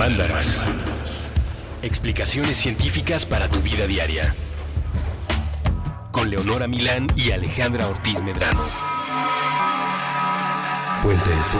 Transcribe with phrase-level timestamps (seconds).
[0.00, 0.66] Mandarax.
[1.82, 4.34] Explicaciones científicas para tu vida diaria.
[6.10, 8.62] Con Leonora Milán y Alejandra Ortiz Medrano.
[11.02, 11.58] Puentes.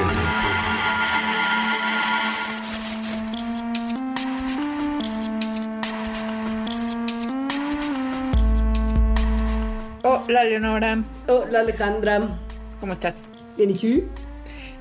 [10.02, 12.38] Hola Leonora, Hola Alejandra.
[12.80, 13.28] ¿cómo estás?
[13.58, 14.08] ¿Bien y tú?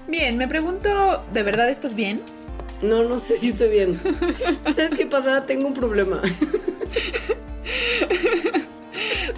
[0.07, 2.21] Bien, me pregunto, ¿de verdad estás bien?
[2.82, 4.00] No, no sé si estoy bien.
[4.64, 5.46] ¿Sabes qué pasa?
[5.46, 6.21] Tengo un problema.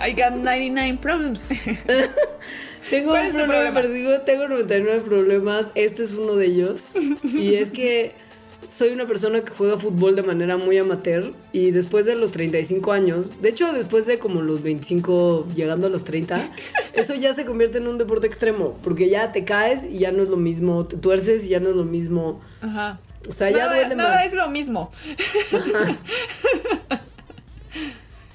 [0.07, 1.45] I got 99 problems.
[2.89, 3.73] Tengo ¿Cuál un problema, problema?
[3.81, 5.67] pero digo, tengo 99 problemas.
[5.75, 6.83] Este es uno de ellos.
[7.23, 8.13] Y es que
[8.67, 11.33] soy una persona que juega fútbol de manera muy amateur.
[11.53, 15.89] Y después de los 35 años, de hecho, después de como los 25, llegando a
[15.89, 16.49] los 30,
[16.93, 18.77] eso ya se convierte en un deporte extremo.
[18.83, 20.85] Porque ya te caes y ya no es lo mismo.
[20.85, 22.41] Te tuerces y ya no es lo mismo.
[22.61, 22.99] Ajá.
[23.29, 24.25] O sea, ya no, duele no, más.
[24.25, 24.91] es lo mismo.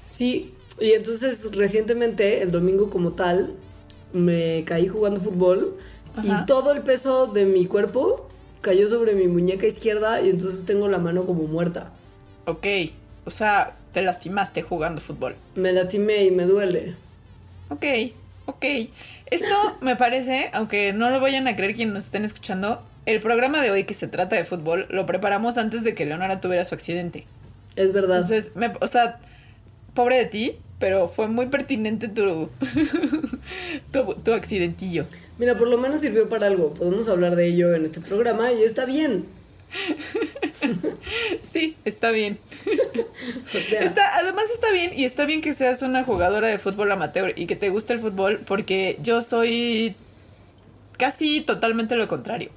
[0.07, 3.53] Sí, y entonces recientemente, el domingo como tal,
[4.13, 5.77] me caí jugando fútbol
[6.15, 6.41] Ajá.
[6.43, 8.27] y todo el peso de mi cuerpo
[8.61, 11.91] cayó sobre mi muñeca izquierda y entonces tengo la mano como muerta.
[12.45, 12.65] Ok,
[13.25, 15.35] o sea, te lastimaste jugando fútbol.
[15.55, 16.95] Me lastimé y me duele.
[17.69, 17.85] Ok,
[18.45, 18.65] ok.
[19.27, 23.61] Esto me parece, aunque no lo vayan a creer quienes nos estén escuchando, el programa
[23.61, 26.75] de hoy que se trata de fútbol lo preparamos antes de que Leonora tuviera su
[26.75, 27.25] accidente.
[27.75, 28.17] Es verdad.
[28.17, 29.19] Entonces, me- o sea,
[29.95, 32.49] pobre de ti, pero fue muy pertinente tu,
[33.91, 35.05] tu, tu accidentillo.
[35.39, 36.73] Mira, por lo menos sirvió para algo.
[36.73, 39.25] Podemos hablar de ello en este programa y está bien.
[41.39, 42.37] Sí, está bien.
[43.47, 46.91] O sea, Está, además está bien y está bien que seas una jugadora de fútbol
[46.91, 49.95] amateur y que te guste el fútbol porque yo soy
[50.97, 52.49] casi totalmente lo contrario.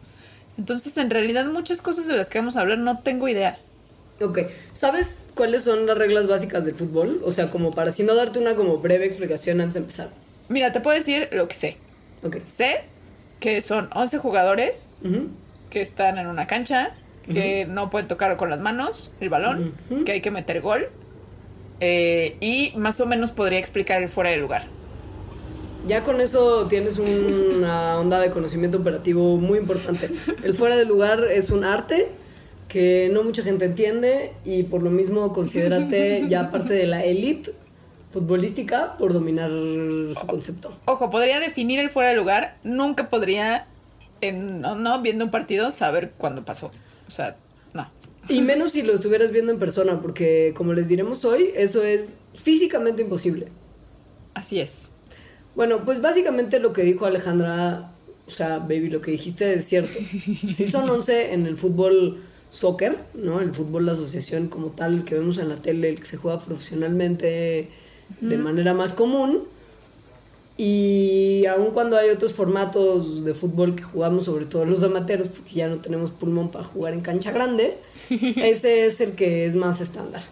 [0.60, 3.58] Entonces, en realidad, muchas cosas de las que vamos a hablar no tengo idea.
[4.20, 4.40] Ok,
[4.74, 7.22] ¿sabes cuáles son las reglas básicas del fútbol?
[7.24, 10.10] O sea, como para si no darte una como breve explicación antes de empezar.
[10.50, 11.76] Mira, te puedo decir lo que sé.
[12.22, 12.36] Ok.
[12.44, 12.82] Sé
[13.40, 15.28] que son 11 jugadores Ujú.
[15.70, 16.90] que están en una cancha,
[17.32, 20.04] que no pueden tocar con las manos el balón, Ujú.
[20.04, 20.88] que hay que meter gol.
[21.82, 24.66] eh, y más o menos podría explicar el fuera de lugar.
[25.86, 30.10] Ya con eso tienes una onda de conocimiento operativo muy importante.
[30.42, 32.08] El fuera de lugar es un arte
[32.68, 37.52] que no mucha gente entiende y por lo mismo considérate ya parte de la élite
[38.12, 40.72] futbolística por dominar su concepto.
[40.84, 43.66] Ojo, podría definir el fuera de lugar, nunca podría,
[44.20, 46.70] en, no, no, viendo un partido, saber cuándo pasó.
[47.08, 47.36] O sea,
[47.72, 47.88] no.
[48.28, 52.18] Y menos si lo estuvieras viendo en persona, porque como les diremos hoy, eso es
[52.34, 53.48] físicamente imposible.
[54.34, 54.92] Así es.
[55.60, 57.92] Bueno, pues básicamente lo que dijo Alejandra,
[58.26, 59.92] o sea, baby, lo que dijiste es cierto.
[60.56, 62.16] Sí son 11 en el fútbol
[62.48, 63.42] soccer, ¿no?
[63.42, 66.16] El fútbol de asociación como tal, el que vemos en la tele, el que se
[66.16, 67.68] juega profesionalmente
[68.22, 69.42] de manera más común.
[70.56, 75.56] Y aun cuando hay otros formatos de fútbol que jugamos, sobre todo los amateurs, porque
[75.56, 77.76] ya no tenemos pulmón para jugar en cancha grande,
[78.08, 80.22] ese es el que es más estándar.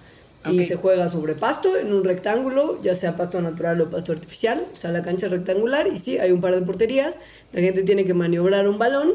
[0.47, 4.65] Y se juega sobre pasto, en un rectángulo, ya sea pasto natural o pasto artificial.
[4.73, 7.19] O sea, la cancha es rectangular y sí, hay un par de porterías.
[7.53, 9.15] La gente tiene que maniobrar un balón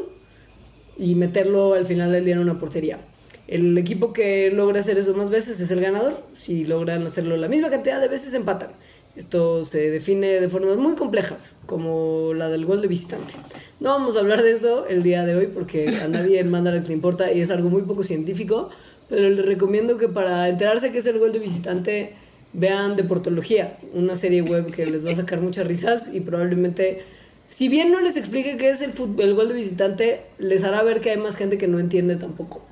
[0.96, 2.98] y meterlo al final del día en una portería.
[3.46, 6.14] El equipo que logra hacer eso más veces es el ganador.
[6.38, 8.70] Si logran hacerlo la misma cantidad de veces, empatan.
[9.16, 13.34] Esto se define de formas muy complejas, como la del gol de visitante.
[13.78, 16.88] No vamos a hablar de eso el día de hoy porque a nadie en Mandarax
[16.88, 18.70] le importa y es algo muy poco científico,
[19.14, 22.14] pero les recomiendo que para enterarse qué es el gol de visitante
[22.52, 27.02] vean Deportología, una serie web que les va a sacar muchas risas y probablemente,
[27.46, 30.82] si bien no les explique qué es el, fut- el gol de visitante, les hará
[30.82, 32.64] ver que hay más gente que no entiende tampoco.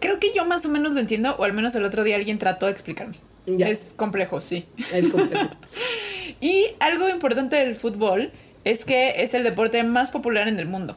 [0.00, 2.38] Creo que yo más o menos lo entiendo, o al menos el otro día alguien
[2.38, 3.16] trató de explicarme.
[3.46, 3.68] Ya.
[3.68, 4.66] Es complejo, sí.
[4.92, 5.48] Es complejo.
[6.40, 8.30] Y algo importante del fútbol
[8.64, 10.94] es que es el deporte más popular en el mundo.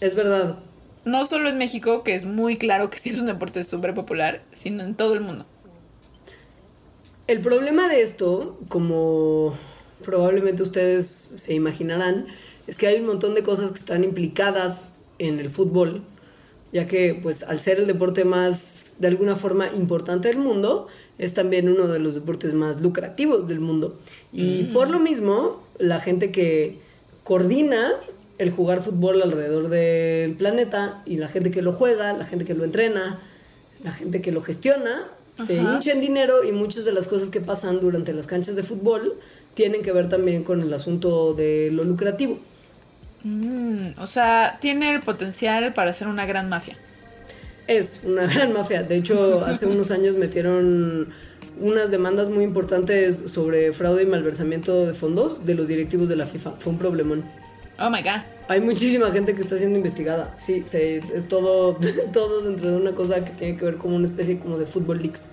[0.00, 0.58] es verdad.
[1.04, 4.42] No solo en México, que es muy claro que sí es un deporte súper popular,
[4.52, 5.46] sino en todo el mundo.
[7.26, 9.54] El problema de esto, como
[10.04, 12.26] probablemente ustedes se imaginarán,
[12.66, 16.02] es que hay un montón de cosas que están implicadas en el fútbol,
[16.72, 20.88] ya que pues al ser el deporte más de alguna forma importante del mundo,
[21.18, 23.98] es también uno de los deportes más lucrativos del mundo.
[24.32, 26.78] Y por lo mismo, la gente que
[27.24, 27.92] coordina
[28.42, 32.54] el jugar fútbol alrededor del planeta y la gente que lo juega, la gente que
[32.54, 33.20] lo entrena,
[33.82, 35.08] la gente que lo gestiona,
[35.44, 38.62] se hincha en dinero y muchas de las cosas que pasan durante las canchas de
[38.62, 39.14] fútbol
[39.54, 42.38] tienen que ver también con el asunto de lo lucrativo.
[43.24, 46.76] Mm, o sea, tiene el potencial para ser una gran mafia.
[47.66, 48.82] Es una gran mafia.
[48.82, 51.08] De hecho, hace unos años metieron
[51.60, 56.26] unas demandas muy importantes sobre fraude y malversamiento de fondos de los directivos de la
[56.26, 56.52] FIFA.
[56.58, 57.24] Fue un problemón.
[57.84, 58.22] Oh my god.
[58.48, 60.34] Hay muchísima gente que está siendo investigada.
[60.38, 61.76] Sí, se- es todo,
[62.12, 65.02] todo dentro de una cosa que tiene que ver como una especie como de fútbol
[65.02, 65.28] leaks.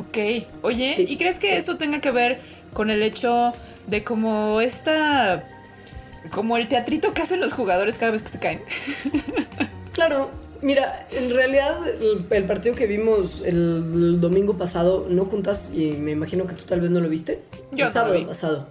[0.00, 0.46] Ok.
[0.62, 1.06] Oye, Sí.
[1.08, 2.40] ¿y crees que esto tenga que ver
[2.72, 3.52] con el hecho
[3.86, 5.44] de como esta.
[6.30, 8.62] como el teatrito que hacen los jugadores cada vez que se caen?
[9.92, 10.30] Claro,
[10.62, 13.54] mira, en realidad el, el partido que vimos el,
[13.94, 17.40] el domingo pasado, no juntas, y me imagino que tú tal vez no lo viste.
[17.72, 18.24] Yo el sábado lo vi.
[18.24, 18.66] pasado.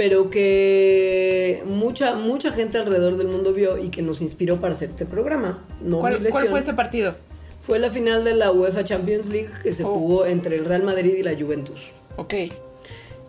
[0.00, 4.88] Pero que mucha, mucha gente alrededor del mundo vio y que nos inspiró para hacer
[4.88, 5.62] este programa.
[5.82, 7.16] No ¿Cuál, fue ese partido?
[7.60, 9.88] Fue la final de la UEFA Champions League que se Oh.
[9.88, 11.90] jugó entre el Real Madrid y la Juventus.
[12.16, 12.32] Ok.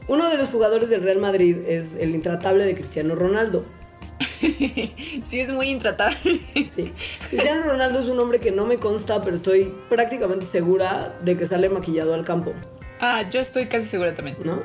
[0.07, 3.65] Uno de los jugadores del Real Madrid es el intratable de Cristiano Ronaldo.
[4.39, 6.39] sí, es muy intratable.
[6.71, 6.94] Sí.
[7.29, 11.45] Cristiano Ronaldo es un hombre que no me consta, pero estoy prácticamente segura de que
[11.45, 12.53] sale maquillado al campo,
[13.01, 14.38] ah, yo estoy casi segura también.
[14.45, 14.62] ¿no?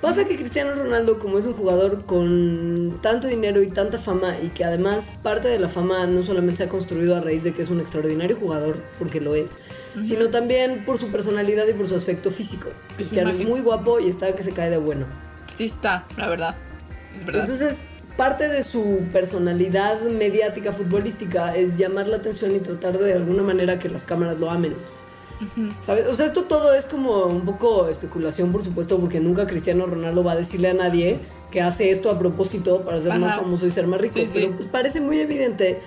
[0.00, 4.48] Pasa que Cristiano Ronaldo, como es un jugador con tanto dinero y tanta fama, y
[4.48, 7.60] que además parte de la fama no solamente se ha construido a raíz de que
[7.60, 9.58] es un extraordinario jugador, porque lo es,
[10.00, 12.70] sino también por su personalidad y por su aspecto físico.
[12.96, 15.04] Cristiano es muy guapo y está que se cae de bueno.
[15.46, 16.54] Sí está, la verdad.
[17.14, 17.42] Es verdad.
[17.42, 17.80] Entonces,
[18.16, 23.78] parte de su personalidad mediática futbolística es llamar la atención y tratar de alguna manera
[23.78, 24.74] que las cámaras lo amen.
[25.80, 26.06] ¿Sabes?
[26.06, 30.22] O sea, esto todo es como un poco especulación, por supuesto, porque nunca Cristiano Ronaldo
[30.22, 31.18] va a decirle a nadie
[31.50, 34.14] que hace esto a propósito para ser más famoso y ser más rico.
[34.14, 34.32] Sí, sí.
[34.34, 35.80] Pero pues parece muy evidente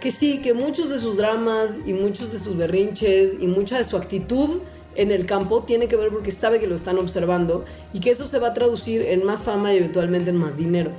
[0.00, 3.84] que sí, que muchos de sus dramas y muchos de sus berrinches y mucha de
[3.84, 4.62] su actitud
[4.96, 8.26] en el campo tiene que ver porque sabe que lo están observando y que eso
[8.26, 10.90] se va a traducir en más fama y eventualmente en más dinero.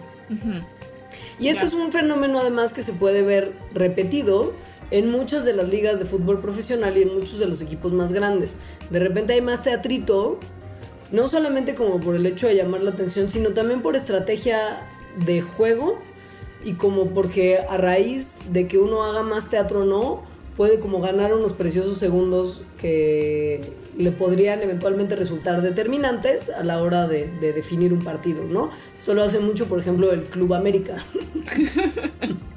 [1.39, 4.53] Y esto es un fenómeno además que se puede ver repetido
[4.91, 8.11] en muchas de las ligas de fútbol profesional y en muchos de los equipos más
[8.11, 8.57] grandes.
[8.89, 10.37] De repente hay más teatrito,
[11.11, 14.81] no solamente como por el hecho de llamar la atención, sino también por estrategia
[15.25, 15.97] de juego
[16.63, 20.23] y como porque a raíz de que uno haga más teatro o no,
[20.55, 23.61] puede como ganar unos preciosos segundos que
[23.97, 28.69] le podrían eventualmente resultar determinantes a la hora de, de definir un partido, ¿no?
[28.93, 30.97] Esto lo hace mucho, por ejemplo, el Club América.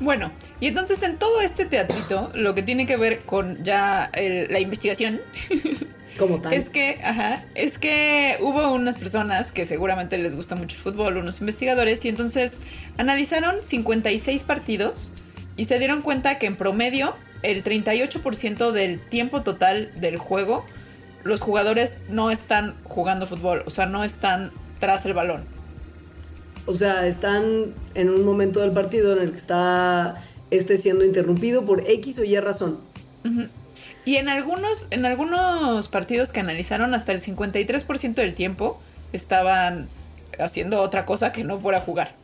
[0.00, 0.30] Bueno,
[0.60, 4.60] y entonces en todo este teatrito, lo que tiene que ver con ya el- la
[4.60, 5.20] investigación
[6.18, 6.54] Como tal.
[6.54, 11.18] es que, ajá, es que hubo unas personas que seguramente les gusta mucho el fútbol,
[11.18, 12.60] unos investigadores, y entonces
[12.96, 15.12] analizaron 56 partidos
[15.58, 20.64] y se dieron cuenta que en promedio el 38% del tiempo total del juego
[21.22, 25.44] los jugadores no están jugando fútbol, o sea, no están tras el balón.
[26.66, 30.16] O sea, están en un momento del partido en el que está
[30.50, 32.78] este siendo interrumpido por X o Y razón.
[34.04, 38.80] Y en algunos, en algunos partidos que analizaron, hasta el 53% del tiempo
[39.12, 39.88] estaban
[40.38, 42.14] haciendo otra cosa que no fuera jugar.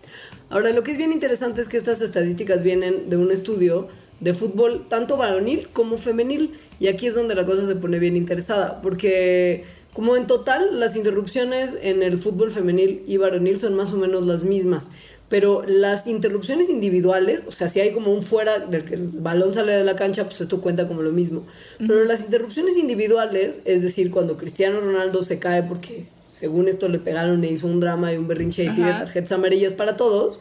[0.50, 3.88] Ahora, lo que es bien interesante es que estas estadísticas vienen de un estudio
[4.20, 6.58] de fútbol tanto varonil como femenil.
[6.78, 10.96] Y aquí es donde la cosa se pone bien interesada, porque como en total las
[10.96, 14.90] interrupciones en el fútbol femenil y varonil son más o menos las mismas.
[15.28, 19.52] Pero las interrupciones individuales, o sea, si hay como un fuera del que el balón
[19.52, 21.46] sale de la cancha, pues esto cuenta como lo mismo.
[21.78, 26.98] Pero las interrupciones individuales, es decir, cuando Cristiano Ronaldo se cae porque según esto le
[26.98, 29.04] pegaron e hizo un drama y un berrinche y pide Ajá.
[29.04, 30.40] tarjetas amarillas para todos,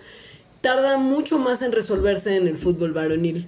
[0.62, 3.48] tardan mucho más en resolverse en el fútbol varonil.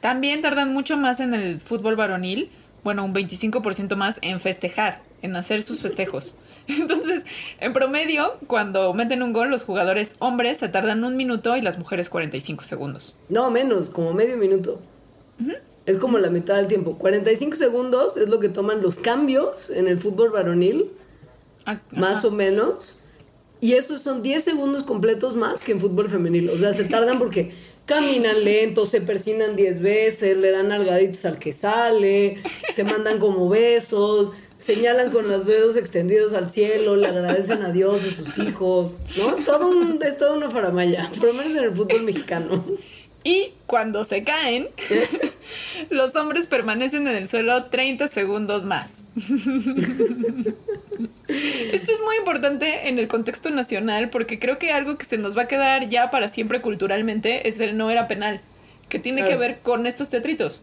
[0.00, 2.50] También tardan mucho más en el fútbol varonil,
[2.84, 6.34] bueno, un 25% más en festejar, en hacer sus festejos.
[6.68, 7.24] Entonces,
[7.58, 11.78] en promedio, cuando meten un gol, los jugadores hombres se tardan un minuto y las
[11.78, 13.16] mujeres 45 segundos.
[13.28, 14.80] No, menos, como medio minuto.
[15.86, 16.98] Es como la mitad del tiempo.
[16.98, 20.90] 45 segundos es lo que toman los cambios en el fútbol varonil,
[21.66, 23.02] Ah, más o menos.
[23.60, 26.48] Y esos son 10 segundos completos más que en fútbol femenil.
[26.50, 27.52] O sea, se tardan porque
[27.90, 32.40] caminan lento, se persinan 10 veces, le dan algaditos al que sale,
[32.72, 38.02] se mandan como besos, señalan con los dedos extendidos al cielo, le agradecen a Dios
[38.06, 38.98] y sus hijos.
[39.16, 39.36] ¿No?
[39.36, 42.64] Es todo, un, es toda una faramaya, por lo menos en el fútbol mexicano.
[43.22, 44.68] Y cuando se caen,
[45.90, 49.00] los hombres permanecen en el suelo 30 segundos más.
[51.28, 55.36] Esto es muy importante en el contexto nacional porque creo que algo que se nos
[55.36, 58.40] va a quedar ya para siempre culturalmente es el no era penal,
[58.88, 59.32] que tiene Claro.
[59.32, 60.62] que ver con estos teatritos.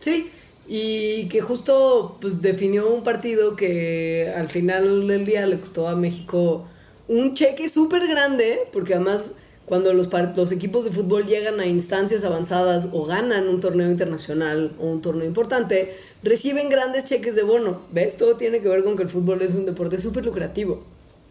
[0.00, 0.30] Sí,
[0.66, 5.96] y que justo pues definió un partido que al final del día le costó a
[5.96, 6.66] México
[7.08, 9.32] un cheque súper grande, porque además
[9.66, 14.72] cuando los, los equipos de fútbol llegan a instancias avanzadas o ganan un torneo internacional
[14.80, 17.82] o un torneo importante, reciben grandes cheques de bono.
[17.90, 18.16] ¿Ves?
[18.16, 20.84] Todo tiene que ver con que el fútbol es un deporte súper lucrativo.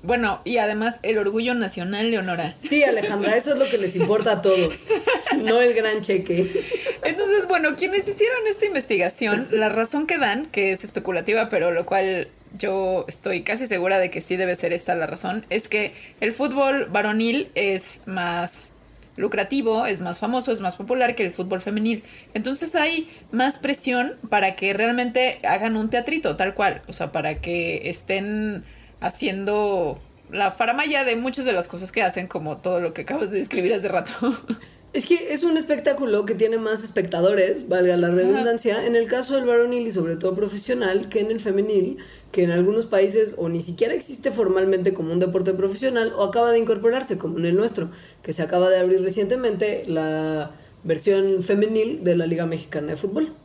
[0.03, 2.55] Bueno, y además el orgullo nacional, Leonora.
[2.59, 4.75] Sí, Alejandra, eso es lo que les importa a todos,
[5.37, 6.51] no el gran cheque.
[7.03, 11.87] Entonces, bueno, quienes hicieron esta investigación, la razón que dan, que es especulativa, pero lo
[11.87, 12.27] cual
[12.57, 16.33] yo estoy casi segura de que sí debe ser esta la razón, es que el
[16.33, 18.73] fútbol varonil es más
[19.17, 22.03] lucrativo, es más famoso, es más popular que el fútbol femenil.
[22.33, 26.81] Entonces hay más presión para que realmente hagan un teatrito, tal cual.
[26.87, 28.63] O sea, para que estén
[28.99, 33.31] haciendo la faramaya de muchas de las cosas que hacen, como todo lo que acabas
[33.31, 34.11] de describir hace rato.
[34.95, 39.35] Es que es un espectáculo que tiene más espectadores, valga la redundancia, en el caso
[39.35, 41.97] del varonil y sobre todo profesional, que en el femenil,
[42.31, 46.49] que en algunos países o ni siquiera existe formalmente como un deporte profesional o acaba
[46.51, 47.91] de incorporarse como en el nuestro,
[48.23, 50.51] que se acaba de abrir recientemente la
[50.85, 53.35] versión femenil de la Liga Mexicana de Fútbol.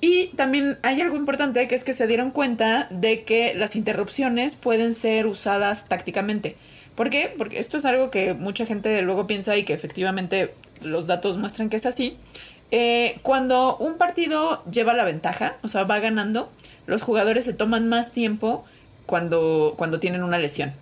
[0.00, 4.56] Y también hay algo importante que es que se dieron cuenta de que las interrupciones
[4.56, 6.56] pueden ser usadas tácticamente.
[7.00, 7.34] ¿Por qué?
[7.38, 10.52] Porque esto es algo que mucha gente luego piensa y que efectivamente
[10.82, 12.18] los datos muestran que es así.
[12.72, 16.52] Eh, cuando un partido lleva la ventaja, o sea, va ganando,
[16.84, 18.66] los jugadores se toman más tiempo
[19.06, 20.74] cuando, cuando tienen una lesión.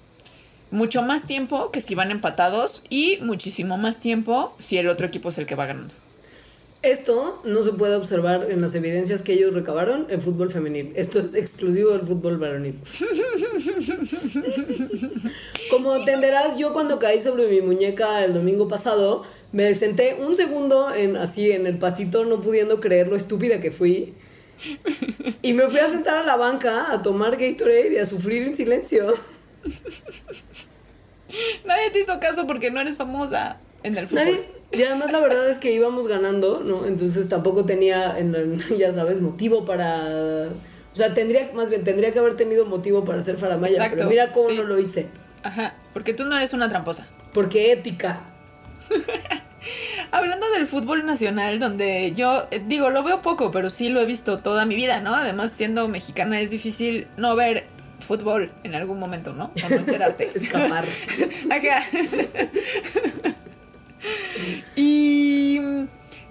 [0.72, 5.28] Mucho más tiempo que si van empatados y muchísimo más tiempo si el otro equipo
[5.28, 5.94] es el que va ganando.
[6.82, 10.92] Esto no se puede observar en las evidencias que ellos recabaron en fútbol femenil.
[10.94, 12.78] Esto es exclusivo del fútbol varonil.
[15.70, 20.94] Como entenderás, yo cuando caí sobre mi muñeca el domingo pasado, me senté un segundo
[20.94, 24.14] en así en el pastito no pudiendo creer lo estúpida que fui.
[25.42, 28.54] Y me fui a sentar a la banca a tomar Gatorade y a sufrir en
[28.54, 29.14] silencio.
[31.64, 34.24] Nadie te hizo caso porque no eres famosa en el fútbol.
[34.24, 36.86] Nadie, y además la verdad es que íbamos ganando, ¿no?
[36.86, 40.48] Entonces tampoco tenía, en- ya sabes, motivo para...
[40.92, 43.72] O sea, tendría, más bien, tendría que haber tenido motivo para hacer faramaya.
[43.74, 44.56] Exacto, Pero mira cómo sí.
[44.56, 45.08] no lo hice.
[45.44, 47.06] Ajá, porque tú no eres una tramposa.
[47.32, 48.20] Porque ética.
[50.10, 54.06] Hablando del fútbol nacional, donde yo eh, digo, lo veo poco, pero sí lo he
[54.06, 55.14] visto toda mi vida, ¿no?
[55.14, 57.66] Además, siendo mexicana es difícil no ver
[58.00, 59.52] fútbol en algún momento, ¿no?
[59.64, 60.32] O no enterarte.
[60.34, 60.84] Escapar.
[61.50, 61.84] Ajá.
[64.76, 65.60] y,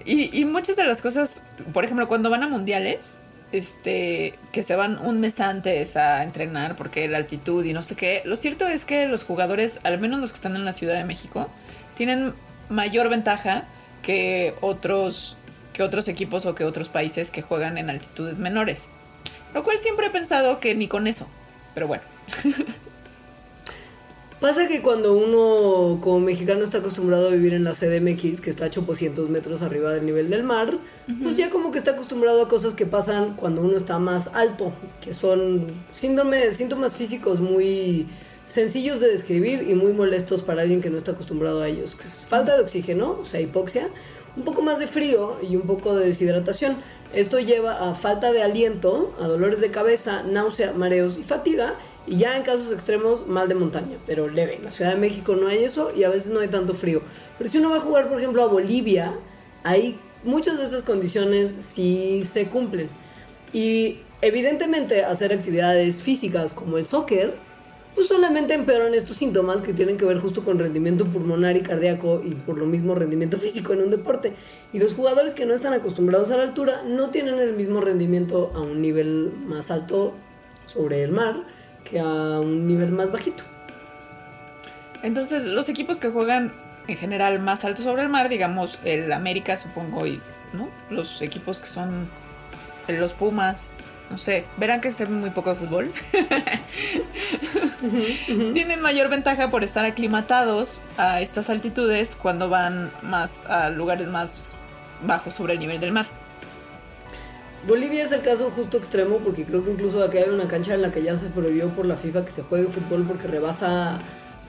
[0.05, 1.43] y, muchas de las cosas,
[1.73, 3.17] por ejemplo, cuando van a mundiales,
[3.51, 7.95] este, que se van un mes antes a entrenar porque la altitud y no sé
[7.95, 10.95] qué, lo cierto es que los jugadores, al menos los que están en la Ciudad
[10.95, 11.49] de México,
[11.95, 12.33] tienen
[12.69, 13.65] mayor ventaja
[14.01, 15.37] que otros,
[15.73, 18.89] que otros equipos o que otros países que juegan en altitudes menores.
[19.53, 21.27] Lo cual siempre he pensado que ni con eso.
[21.73, 22.03] Pero bueno.
[24.39, 28.65] Pasa que cuando uno como mexicano está acostumbrado a vivir en la CDMX, que está
[28.65, 30.77] a 800 metros arriba del nivel del mar,
[31.23, 34.71] pues ya como que está acostumbrado a cosas que pasan cuando uno está más alto,
[35.01, 38.07] que son síndromes, síntomas físicos muy
[38.45, 41.95] sencillos de describir y muy molestos para alguien que no está acostumbrado a ellos.
[42.27, 43.89] Falta de oxígeno, o sea, hipoxia,
[44.35, 46.77] un poco más de frío y un poco de deshidratación.
[47.13, 51.73] Esto lleva a falta de aliento, a dolores de cabeza, náusea, mareos y fatiga.
[52.07, 54.55] Y ya en casos extremos, mal de montaña, pero leve.
[54.55, 57.01] En la Ciudad de México no hay eso y a veces no hay tanto frío.
[57.37, 59.13] Pero si uno va a jugar, por ejemplo, a Bolivia,
[59.63, 62.89] ahí muchas de estas condiciones sí se cumplen.
[63.51, 67.33] Y evidentemente hacer actividades físicas como el soccer,
[67.93, 72.21] pues solamente empeoran estos síntomas que tienen que ver justo con rendimiento pulmonar y cardíaco
[72.23, 74.31] y por lo mismo rendimiento físico en un deporte.
[74.71, 78.53] Y los jugadores que no están acostumbrados a la altura no tienen el mismo rendimiento
[78.55, 80.13] a un nivel más alto
[80.67, 81.56] sobre el mar
[81.89, 83.43] que a un nivel más bajito.
[85.03, 86.51] Entonces, los equipos que juegan
[86.87, 90.21] en general más alto sobre el mar, digamos el América, supongo, y
[90.53, 90.69] ¿no?
[90.89, 92.09] Los equipos que son
[92.87, 93.69] los Pumas,
[94.09, 95.91] no sé, verán que se ve muy poco de fútbol.
[98.53, 104.55] Tienen mayor ventaja por estar aclimatados a estas altitudes cuando van más a lugares más
[105.03, 106.07] bajos sobre el nivel del mar.
[107.65, 110.81] Bolivia es el caso justo extremo porque creo que incluso aquí hay una cancha en
[110.81, 113.99] la que ya se prohibió por la FIFA que se juegue fútbol porque rebasa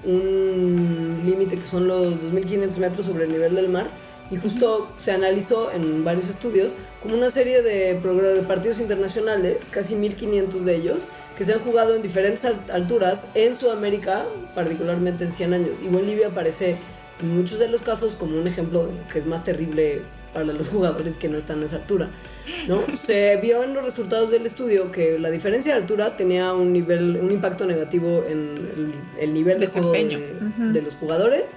[0.04, 3.88] un límite que son los 2.500 metros sobre el nivel del mar
[4.30, 6.72] y justo se analizó en varios estudios
[7.02, 10.98] como una serie de, de partidos internacionales, casi 1.500 de ellos,
[11.36, 15.70] que se han jugado en diferentes al- alturas en Sudamérica, particularmente en 100 años.
[15.82, 16.76] Y Bolivia aparece
[17.22, 21.16] en muchos de los casos como un ejemplo que es más terrible para los jugadores
[21.16, 22.08] que no están a esa altura.
[22.66, 22.82] ¿no?
[22.96, 27.18] Se vio en los resultados del estudio que la diferencia de altura tenía un nivel,
[27.22, 30.48] un impacto negativo en el, el nivel de juego de, Desempeño.
[30.48, 30.72] Ujú.
[30.72, 31.56] de los jugadores,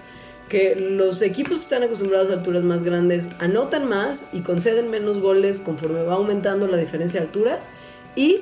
[0.49, 5.19] que los equipos que están acostumbrados a alturas más grandes anotan más y conceden menos
[5.19, 7.69] goles conforme va aumentando la diferencia de alturas
[8.15, 8.41] y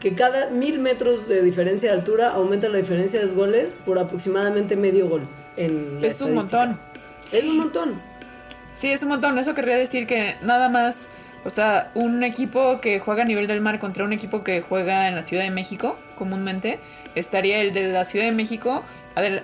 [0.00, 4.76] que cada mil metros de diferencia de altura aumenta la diferencia de goles por aproximadamente
[4.76, 5.28] medio gol.
[5.56, 6.80] En Es un montón.
[7.32, 8.11] Es un montón.
[8.74, 9.38] Sí, es un montón.
[9.38, 11.08] Eso querría decir que nada más,
[11.44, 15.08] o sea, un equipo que juega a nivel del mar contra un equipo que juega
[15.08, 16.80] en la Ciudad de México, comúnmente,
[17.14, 18.82] estaría el de la Ciudad de México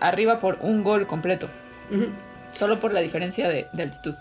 [0.00, 1.49] arriba por un gol completo.
[2.52, 4.14] Solo por la diferencia de, de altitud.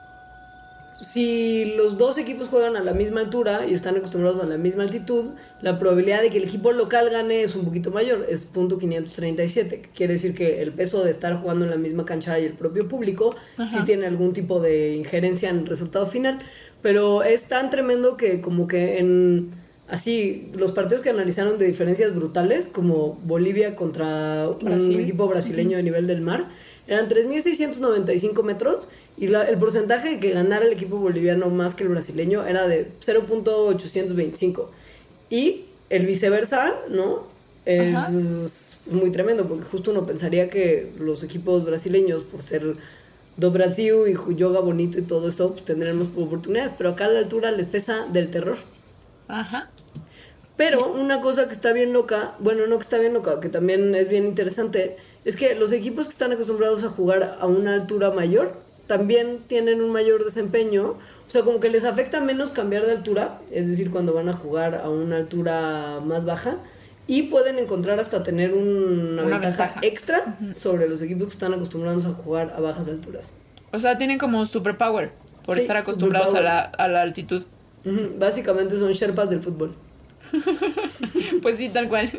[0.99, 4.83] Si los dos equipos juegan a la misma altura y están acostumbrados a la misma
[4.83, 8.79] altitud, la probabilidad de que el equipo local gane es un poquito mayor, es punto
[8.79, 12.45] .537, que quiere decir que el peso de estar jugando en la misma cancha y
[12.45, 13.85] el propio público sí Ajá.
[13.85, 16.39] tiene algún tipo de injerencia en el resultado final,
[16.81, 19.51] pero es tan tremendo que como que en
[19.87, 24.95] así los partidos que analizaron de diferencias brutales, como Bolivia contra Brasil.
[24.95, 26.47] un equipo brasileño de nivel del mar,
[26.87, 28.87] eran 3.695 metros
[29.17, 32.67] y la- el porcentaje de que ganara el equipo boliviano más que el brasileño era
[32.67, 34.69] de 0.825.
[35.29, 37.23] Y el viceversa, ¿no?
[37.65, 38.11] Es Ajá.
[38.91, 42.75] muy tremendo porque justo uno pensaría que los equipos brasileños, por ser
[43.35, 47.09] do Brasil y yoga bonito y todo eso, pues tendrían más oportunidades, pero acá a
[47.09, 48.57] la altura les pesa del terror.
[49.27, 49.69] Ajá.
[50.55, 53.93] Pero una cosa que está bien loca, bueno, no que está bien loca, que también
[53.93, 58.09] es bien interesante, es que los equipos que están acostumbrados a jugar a una altura
[58.11, 58.53] mayor
[58.87, 60.91] también tienen un mayor desempeño.
[61.27, 64.33] O sea, como que les afecta menos cambiar de altura, es decir, cuando van a
[64.33, 66.55] jugar a una altura más baja.
[67.05, 69.79] Y pueden encontrar hasta tener una, Una ventaja, ventaja.
[69.83, 73.37] extra sobre los equipos que están acostumbrados a jugar a bajas alturas.
[73.71, 75.11] O sea, tienen como superpower
[75.45, 77.43] por Sí, estar acostumbrados a la, a la altitud.
[78.17, 79.73] Básicamente son sherpas del fútbol.
[81.41, 82.09] Pues sí, tal cual.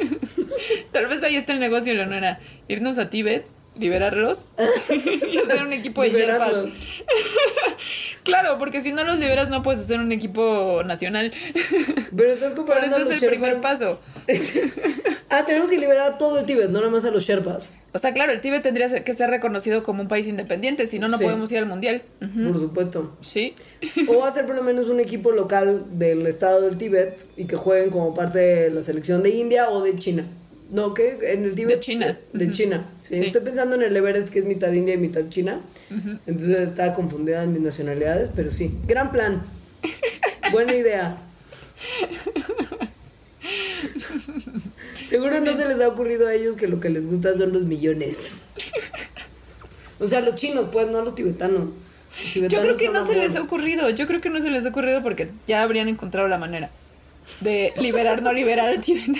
[0.92, 2.40] Tal vez ahí está el negocio, Leonora.
[2.68, 3.44] Irnos a Tíbet,
[3.78, 4.48] liberarlos
[5.28, 6.48] y hacer un equipo de Sherpas.
[6.48, 6.70] Liberarlos.
[8.24, 11.32] Claro, porque si no los liberas no puedes hacer un equipo nacional.
[12.14, 14.00] Pero estás comparando eso a es el primer paso.
[15.30, 17.70] ah, tenemos que liberar a todo el Tíbet, no nada más a los Sherpas.
[17.94, 21.08] O sea, claro, el Tíbet tendría que ser reconocido como un país independiente, si no,
[21.08, 21.24] no Sí.
[21.24, 22.02] podemos ir al mundial.
[22.20, 23.16] Por supuesto.
[23.22, 23.54] Sí.
[24.08, 27.88] O hacer por lo menos un equipo local del estado del Tíbet y que jueguen
[27.88, 30.26] como parte de la selección de India o de China.
[30.70, 31.18] No, ¿qué?
[31.22, 31.76] En el Tíbet.
[31.76, 32.18] De China.
[32.32, 32.50] De.
[32.50, 32.86] China.
[33.00, 33.24] Sí, Sí.
[33.24, 35.60] Estoy pensando en el Everest que es mitad India y mitad China.
[36.26, 38.76] Entonces estaba confundida en mis nacionalidades, pero sí.
[38.86, 39.42] Gran plan.
[40.52, 41.16] Buena idea.
[45.08, 47.62] Seguro no se les ha ocurrido a ellos que lo que les gusta son los
[47.62, 48.16] millones.
[50.00, 51.60] O sea, los chinos, pues, no los tibetanos.
[51.64, 51.70] Los
[52.26, 53.90] Yo tibetanos creo que no se les ha ocurrido.
[53.90, 56.70] Yo creo que no se les ha ocurrido porque ya habrían encontrado la manera
[57.40, 59.16] de liberar, no liberar al Tíbet.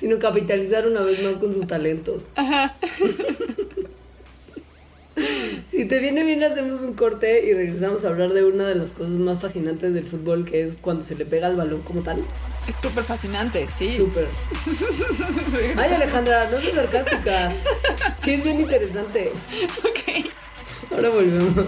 [0.00, 2.24] Sino capitalizar una vez más con sus talentos.
[2.34, 2.74] Ajá.
[5.66, 8.92] Si te viene bien, hacemos un corte y regresamos a hablar de una de las
[8.92, 12.24] cosas más fascinantes del fútbol, que es cuando se le pega al balón como tal.
[12.66, 13.96] Es súper fascinante, sí.
[13.96, 14.26] Súper.
[15.76, 17.52] Ay, Alejandra, no seas sarcástica.
[18.22, 19.32] Sí, es bien interesante.
[19.80, 20.30] Ok.
[20.92, 21.66] Ahora volvemos.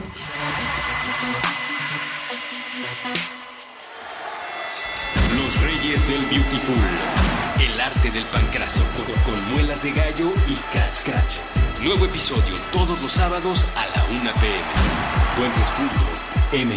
[5.36, 7.21] Los Reyes del Beautiful.
[8.02, 8.82] Arte del pancraso.
[8.96, 11.40] Con, con muelas de gallo y cascracho.
[11.80, 14.58] Nuevo episodio todos los sábados a la 1 pm.
[15.36, 16.72] Puentes.mmm.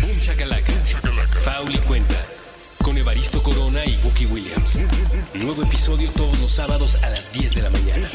[0.00, 0.72] Boom Shakalaka.
[1.40, 2.16] Faul y cuenta.
[2.82, 4.82] Con Evaristo Corona y Wookie Williams.
[5.34, 8.08] Nuevo episodio todos los sábados a las 10 de la mañana.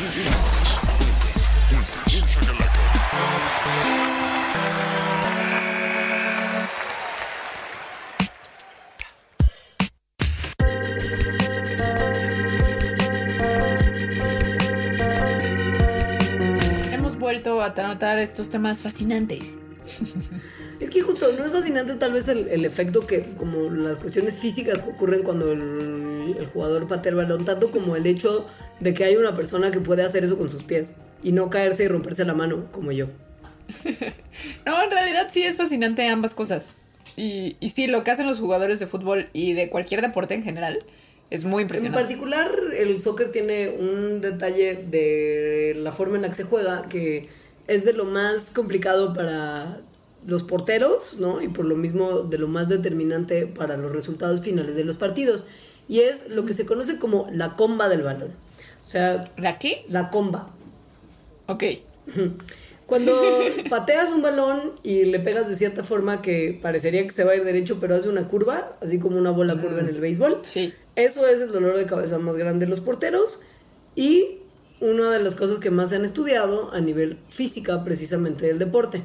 [2.40, 4.27] Hemos vuelto
[17.68, 19.58] a tratar estos temas fascinantes.
[20.80, 24.38] Es que justo, no es fascinante tal vez el, el efecto que, como las cuestiones
[24.38, 28.46] físicas que ocurren cuando el, el jugador patea el balón, tanto como el hecho
[28.80, 31.84] de que hay una persona que puede hacer eso con sus pies y no caerse
[31.84, 33.08] y romperse la mano, como yo.
[34.68, 36.74] No, en realidad sí es fascinante ambas cosas.
[37.16, 40.44] Y, y sí, lo que hacen los jugadores de fútbol y de cualquier deporte en
[40.44, 40.78] general
[41.32, 42.00] es muy En impresionante.
[42.00, 47.28] particular, el soccer tiene un detalle de la forma en la que se juega que
[47.68, 49.82] es de lo más complicado para
[50.26, 51.42] los porteros, ¿no?
[51.42, 55.46] Y por lo mismo de lo más determinante para los resultados finales de los partidos.
[55.88, 58.32] Y es lo que se conoce como la comba del balón.
[58.84, 59.86] O sea, ¿La qué?
[59.90, 60.48] la comba.
[61.48, 61.64] Ok.
[62.86, 63.14] Cuando
[63.70, 67.36] pateas un balón y le pegas de cierta forma que parecería que se va a
[67.36, 70.40] ir derecho, pero hace una curva, así como una bola curva en el béisbol.
[70.44, 70.74] Sí.
[70.96, 73.42] Eso es el dolor de cabeza más grande de los porteros
[73.96, 74.40] y
[74.80, 79.04] una de las cosas que más se han estudiado a nivel física precisamente del deporte.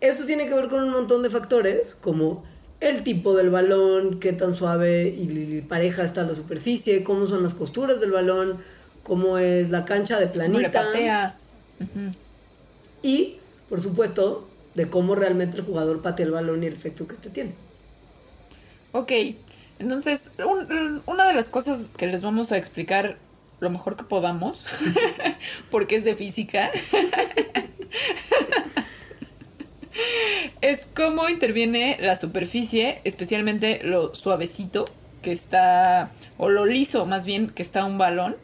[0.00, 2.44] Esto tiene que ver con un montón de factores como
[2.80, 7.54] el tipo del balón, qué tan suave y pareja está la superficie, cómo son las
[7.54, 8.58] costuras del balón,
[9.04, 10.82] cómo es la cancha de planita
[13.02, 13.36] y,
[13.68, 17.30] por supuesto, de cómo realmente el jugador patea el balón y el efecto que este
[17.30, 17.54] tiene.
[18.92, 19.12] Ok,
[19.78, 23.16] entonces un- una de las cosas que les vamos a explicar
[23.62, 24.64] lo mejor que podamos,
[25.70, 26.70] porque es de física,
[30.60, 34.84] es cómo interviene la superficie, especialmente lo suavecito
[35.22, 38.34] que está, o lo liso más bien, que está un balón,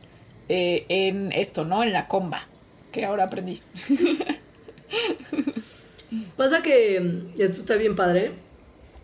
[0.49, 1.83] eh, en esto, ¿no?
[1.83, 2.47] En la comba,
[2.93, 3.61] que ahora aprendí.
[6.37, 8.35] Pasa que, esto está bien padre,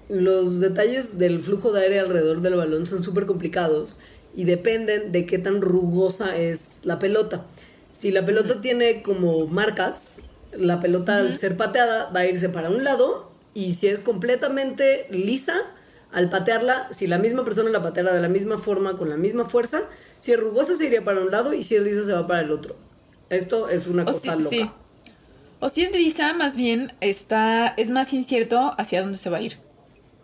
[0.09, 3.99] los detalles del flujo de aire alrededor del balón son súper complicados
[4.37, 7.45] y dependen de qué tan rugosa es la pelota.
[7.93, 12.71] Si la pelota tiene como marcas, la pelota al ser pateada va a irse para
[12.71, 15.55] un lado y si es completamente lisa,
[16.13, 19.47] al patearla, si la misma persona la pateara de la misma forma, con la misma
[19.47, 19.83] fuerza,
[20.21, 22.41] si es rugosa se iría para un lado y si es lisa se va para
[22.43, 22.77] el otro.
[23.31, 24.51] Esto es una O cosa si, loca.
[24.51, 24.71] sí.
[25.61, 29.43] O si es lisa, más bien está, es más incierto hacia dónde se va a
[29.43, 29.59] ir.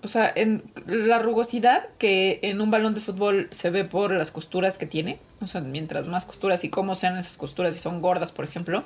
[0.02, 4.30] O sea, en la rugosidad que en un balón de fútbol se ve por las
[4.30, 5.18] costuras que tiene.
[5.40, 8.82] O sea, mientras más costuras y cómo sean esas costuras, si son gordas, por ejemplo,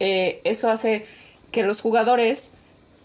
[0.00, 1.06] eh, eso hace
[1.50, 2.52] que los jugadores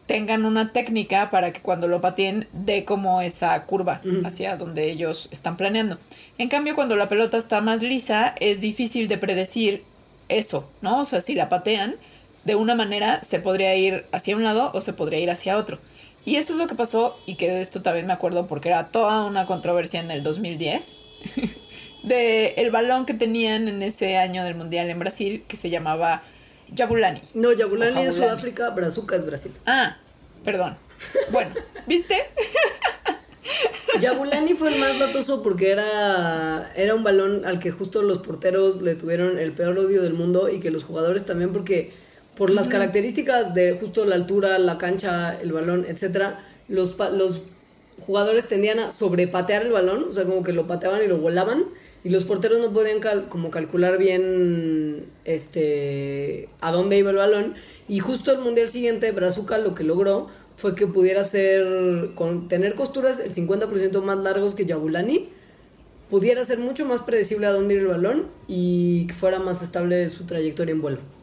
[0.10, 5.30] tengan una técnica para que cuando lo pateen dé como esa curva hacia donde ellos
[5.32, 6.00] están planeando.
[6.40, 9.84] En cambio, cuando la pelota está más lisa, es difícil de predecir
[10.28, 11.02] eso, ¿no?
[11.02, 11.96] O sea, si la patean,
[12.44, 15.78] de una manera se podría ir hacia un lado o se podría ir hacia otro.
[16.26, 18.92] Y esto es lo que pasó, y que de esto también me acuerdo porque era
[18.92, 20.98] toda una controversia en el 2010,
[22.04, 26.22] de el balón que tenían en ese año del Mundial en Brasil, que se llamaba
[26.76, 27.22] Jabulani.
[27.34, 28.32] No, Yabulani O es Jabulani.
[28.32, 29.52] Sudáfrica, Brazuca es Brasil.
[29.66, 29.98] Ah,
[30.44, 30.78] perdón.
[31.32, 31.52] Bueno,
[31.88, 32.16] ¿viste?
[34.02, 38.82] Yabulani fue el más latoso porque era, era un balón al que justo los porteros
[38.82, 41.92] le tuvieron el peor odio del mundo y que los jugadores también porque
[42.40, 46.96] por las características de justo la altura, la cancha, el balón, etcétera, los,
[48.00, 51.66] jugadores tendían a sobrepatear el balón, o sea, como que lo pateaban y lo volaban
[52.04, 57.56] y los porteros no podían cal- como calcular bien este a dónde iba el balón
[57.90, 62.76] y justo el mundial siguiente Brazuca lo que logró fue que pudiera ser con tener
[62.76, 65.28] costuras el 50% más largos que Yabulani
[66.10, 70.08] pudiera ser mucho más predecible a dónde ir el balón y que fuera más estable
[70.08, 71.19] su trayectoria en vuelo.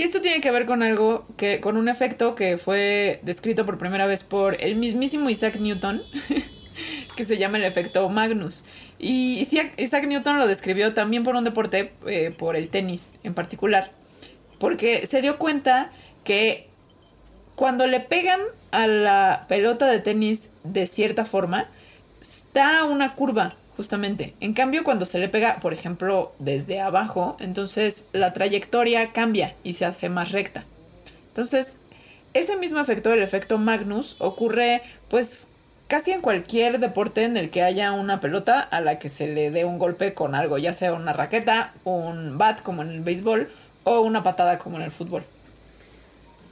[0.00, 3.76] Y esto tiene que ver con algo que, con un efecto que fue descrito por
[3.76, 6.02] primera vez por el mismísimo Isaac Newton,
[7.16, 8.64] que se llama el efecto Magnus.
[8.98, 13.90] Y Isaac, Newton lo describió también por un deporte, eh, por el tenis en particular,
[14.58, 15.90] porque se dio cuenta
[16.24, 16.66] que
[17.54, 21.68] cuando le pegan a la pelota de tenis de cierta forma,
[22.54, 24.34] da una curva, justamente.
[24.40, 29.72] En cambio, cuando se le pega, por ejemplo, desde abajo, entonces la trayectoria cambia y
[29.72, 30.66] se hace más recta.
[31.28, 31.78] Entonces,
[32.34, 35.48] ese mismo efecto, el efecto Magnus, ocurre pues
[35.88, 39.50] casi en cualquier deporte en el que haya una pelota a la que se le
[39.50, 43.50] dé un golpe con algo, ya sea una raqueta, un bat como en el béisbol
[43.84, 45.24] o una patada como en el fútbol.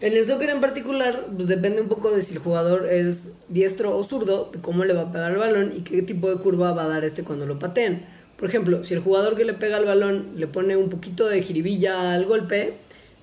[0.00, 3.96] En el soccer en particular, pues depende un poco de si el jugador es diestro
[3.96, 6.72] o zurdo, de cómo le va a pegar el balón y qué tipo de curva
[6.72, 8.06] va a dar este cuando lo pateen.
[8.36, 11.42] Por ejemplo, si el jugador que le pega el balón le pone un poquito de
[11.42, 12.74] jiribilla al golpe,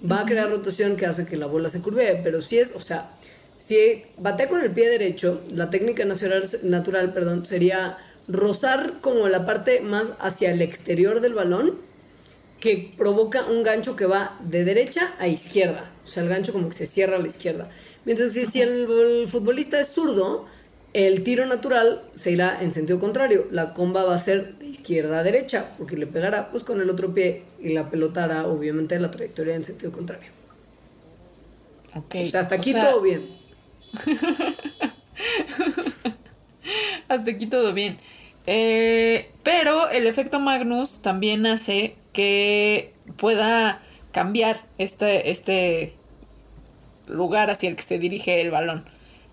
[0.10, 2.20] va a crear rotación que hace que la bola se curvee.
[2.22, 3.12] Pero si es, o sea,
[3.58, 9.46] si batea con el pie derecho, la técnica natural, natural perdón, sería rozar como la
[9.46, 11.78] parte más hacia el exterior del balón
[12.60, 15.95] que provoca un gancho que va de derecha a izquierda.
[16.06, 17.70] O sea, el gancho como que se cierra a la izquierda.
[18.06, 20.46] Mientras que si el, el futbolista es zurdo,
[20.96, 23.48] el tiro natural se irá en sentido contrario.
[23.52, 26.90] La comba va a ser de izquierda a derecha, porque le pegará pues con el
[26.90, 30.32] otro pie y la pelota hará obviamente la trayectoria en sentido contrario.
[31.96, 32.16] Ok.
[32.24, 33.28] O sea, hasta aquí o sea, todo bien.
[37.10, 37.98] Hasta aquí todo bien.
[38.48, 43.82] Eh, pero el efecto Magnus también hace que pueda
[44.16, 45.94] cambiar este, este
[47.06, 48.86] lugar hacia el que se dirige el balón,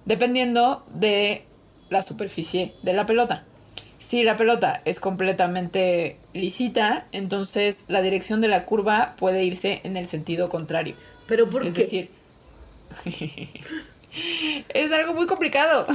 [0.06, 1.44] dependiendo de
[1.88, 3.44] la superficie de la pelota.
[4.00, 9.96] Si la pelota es completamente lisita, entonces la dirección de la curva puede irse en
[9.96, 10.96] el sentido contrario.
[11.28, 11.82] Pero ¿por es qué?
[11.84, 12.10] decir,
[14.68, 15.86] es algo muy complicado.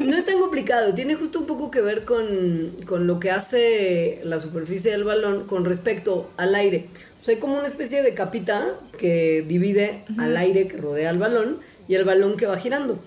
[0.00, 4.20] No es tan complicado, tiene justo un poco que ver con, con lo que hace
[4.24, 6.86] la superficie del balón con respecto al aire.
[7.26, 11.58] Sea, hay como una especie de capita que divide al aire que rodea al balón
[11.88, 13.00] y el balón que va girando.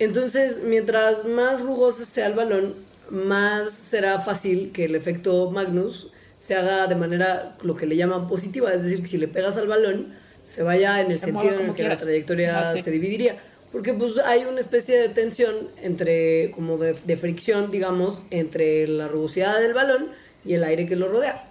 [0.00, 2.74] Entonces, mientras más rugoso sea el balón,
[3.10, 8.26] más será fácil que el efecto Magnus se haga de manera lo que le llaman
[8.26, 11.60] positiva, es decir, que si le pegas al balón, se vaya en el Se sentido
[11.60, 12.82] en el que la trayectoria sí.
[12.82, 13.36] se dividiría.
[13.70, 19.06] Porque pues hay una especie de tensión entre, como de, de fricción, digamos, entre la
[19.06, 20.08] rugosidad del balón
[20.44, 21.49] y el aire que lo rodea.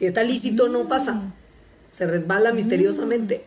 [0.00, 1.20] Si está lícito, no pasa.
[1.90, 3.44] Se resbala misteriosamente.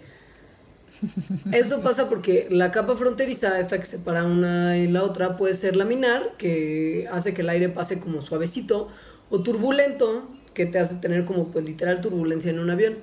[1.51, 5.75] Esto pasa porque la capa fronteriza, esta que separa una y la otra, puede ser
[5.75, 8.87] laminar, que hace que el aire pase como suavecito,
[9.31, 12.99] o turbulento, que te hace tener como pues literal turbulencia en un avión.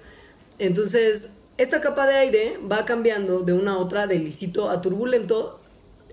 [0.60, 5.60] Entonces, esta capa de aire va cambiando de una a otra, de lisito a turbulento,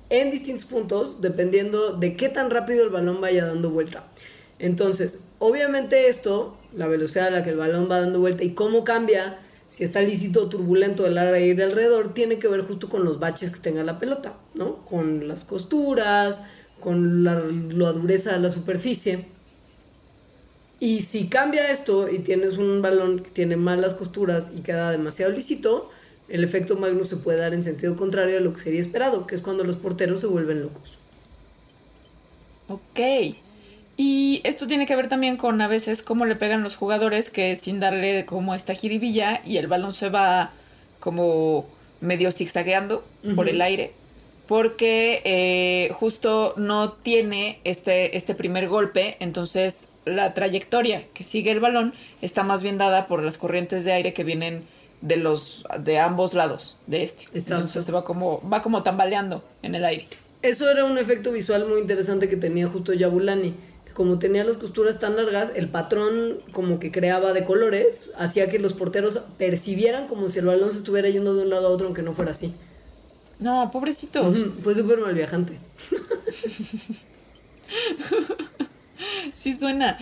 [0.10, 4.08] en distintos puntos, dependiendo de qué tan rápido el balón vaya dando vuelta.
[4.60, 8.84] Entonces, obviamente esto, la velocidad a la que el balón va dando vuelta y cómo
[8.84, 9.40] cambia,
[9.70, 13.52] si está lícito o turbulento el aire alrededor, tiene que ver justo con los baches
[13.52, 14.78] que tenga la pelota, ¿no?
[14.86, 16.44] Con las costuras,
[16.80, 19.26] con la, dureza de la superficie.
[20.80, 25.32] Y si cambia esto y tienes un balón que tiene malas costuras y queda demasiado
[25.32, 25.90] lícito,
[26.30, 29.36] el efecto Magnus se puede dar en sentido contrario a lo que sería esperado, que
[29.36, 30.98] es cuando los porteros se vuelven locos.
[32.68, 33.00] Ok.
[33.98, 37.56] Y esto tiene que ver también con a veces cómo le pegan los jugadores que
[37.56, 40.52] sin darle como esta jiribilla y el balón se va
[41.00, 41.66] como
[42.00, 43.04] medio zigzagueando
[43.36, 43.92] por el aire.
[44.48, 51.60] Porque eh, justo no tiene este, este primer golpe, entonces la trayectoria que sigue el
[51.60, 54.64] balón está más bien dada por las corrientes de aire que vienen
[55.02, 57.24] de los de ambos lados de este.
[57.24, 57.56] Exacto.
[57.56, 60.06] Entonces se va como va como tambaleando en el aire.
[60.42, 63.54] Eso era un efecto visual muy interesante que tenía justo Yabulani.
[63.98, 68.60] Como tenía las costuras tan largas, el patrón como que creaba de colores hacía que
[68.60, 71.88] los porteros percibieran como si el balón se estuviera yendo de un lado a otro,
[71.88, 72.54] aunque no fuera así.
[73.40, 74.38] No, pobrecitos.
[74.38, 75.58] Ujú, Fue súper mal viajante.
[79.34, 79.98] Sí suena.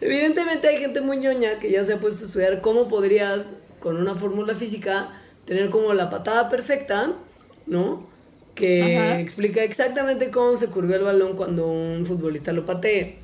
[0.00, 3.96] Evidentemente hay gente muy ñoña que ya se ha puesto a estudiar cómo podrías, con
[3.96, 5.10] una fórmula física,
[5.46, 7.14] tener como la patada perfecta,
[7.66, 8.06] ¿no?
[8.54, 9.20] Que Ajá.
[9.20, 13.16] explica exactamente cómo se curvió el balón cuando un futbolista lo patee.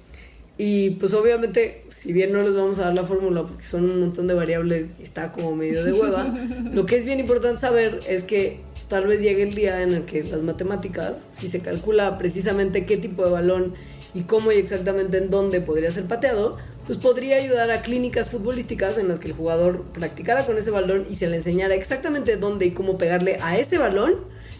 [0.56, 4.00] Y pues obviamente, si bien no les vamos a dar la fórmula porque son un
[4.00, 6.36] montón de variables y está como medio de hueva,
[6.72, 10.04] lo que es bien importante saber es que tal vez llegue el día en el
[10.04, 13.74] que las matemáticas, si se calcula precisamente qué tipo de balón
[14.14, 18.98] y cómo y exactamente en dónde podría ser pateado, pues podría ayudar a clínicas futbolísticas
[18.98, 22.66] en las que el jugador practicara con ese balón y se le enseñara exactamente dónde
[22.66, 24.16] y cómo pegarle a ese balón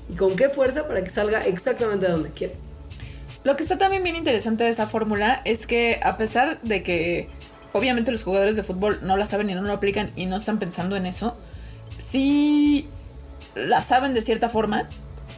[0.08, 2.54] y con qué fuerza para que salga exactamente donde quiere.
[3.44, 7.28] Lo que está también bien interesante de esa fórmula es que a pesar de que
[7.72, 10.58] obviamente los jugadores de fútbol no la saben y no lo aplican y no están
[10.58, 11.36] pensando en eso,
[11.98, 12.88] sí
[13.54, 14.88] la saben de cierta forma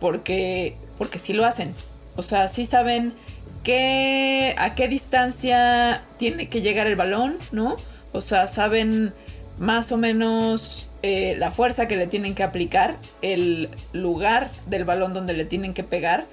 [0.01, 1.75] porque, porque sí lo hacen.
[2.17, 3.15] O sea, sí saben
[3.63, 7.77] qué, a qué distancia tiene que llegar el balón, ¿no?
[8.13, 9.13] O sea, saben
[9.59, 15.15] más o menos eh, la fuerza que le tienen que aplicar, el lugar del balón
[15.15, 16.27] donde le tienen que pegar,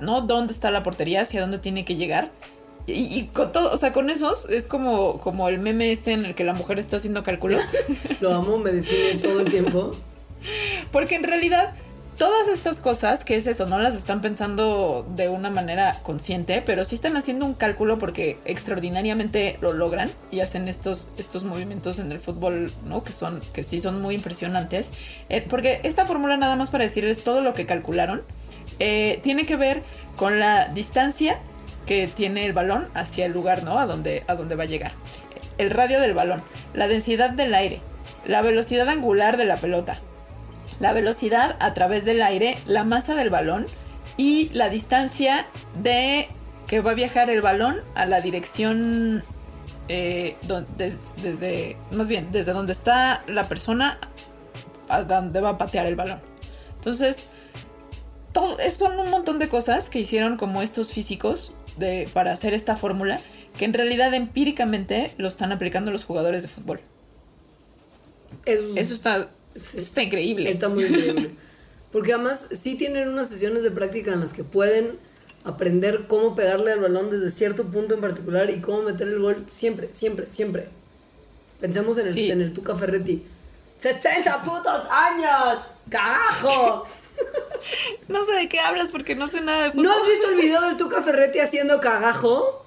[0.00, 0.22] ¿no?
[0.22, 1.22] ¿Dónde está la portería?
[1.22, 2.30] ¿Hacia dónde tiene que llegar?
[2.86, 6.24] Y, y con todo, o sea, con esos es como, como el meme este en
[6.24, 7.62] el que la mujer está haciendo cálculos.
[8.20, 9.92] Lo amo, me define todo el tiempo.
[10.90, 11.72] Porque en realidad
[12.22, 16.84] todas estas cosas, que es eso, no las están pensando de una manera consciente, pero
[16.84, 22.12] sí están haciendo un cálculo porque extraordinariamente lo logran y hacen estos, estos movimientos en
[22.12, 23.02] el fútbol, ¿no?
[23.02, 24.92] Que son, que sí son muy impresionantes.
[25.30, 28.22] Eh, porque esta fórmula, nada más para decirles todo lo que calcularon,
[28.78, 29.82] eh, tiene que ver
[30.14, 31.40] con la distancia
[31.86, 33.80] que tiene el balón hacia el lugar, ¿no?
[33.80, 34.92] A donde, a donde va a llegar.
[35.58, 37.80] El radio del balón, la densidad del aire,
[38.24, 39.98] la velocidad angular de la pelota,
[40.82, 43.66] la velocidad a través del aire, la masa del balón
[44.16, 45.46] y la distancia
[45.80, 46.28] de
[46.66, 49.22] que va a viajar el balón a la dirección
[49.88, 50.36] eh,
[50.76, 53.98] des- desde, más bien, desde donde está la persona
[54.88, 56.20] a donde va a patear el balón.
[56.76, 57.26] Entonces,
[58.32, 62.74] todo, son un montón de cosas que hicieron como estos físicos de, para hacer esta
[62.76, 63.20] fórmula
[63.56, 66.80] que en realidad empíricamente lo están aplicando los jugadores de fútbol.
[68.46, 70.50] Eso, Eso está, Está increíble.
[70.50, 71.30] Está muy increíble.
[71.92, 74.98] Porque además sí tienen unas sesiones de práctica en las que pueden
[75.44, 79.44] aprender cómo pegarle al balón desde cierto punto en particular y cómo meter el gol
[79.48, 80.68] siempre, siempre, siempre.
[81.60, 82.30] Pensemos en el, Sí.
[82.30, 83.24] en el Tuca Ferretti.
[83.82, 85.60] ¡60 putos años!
[85.88, 86.86] ¡Carajo!
[88.08, 89.84] No sé de qué hablas porque no sé nada de fútbol.
[89.84, 92.64] ¿No has visto el video del Tuca Ferretti haciendo cagajo?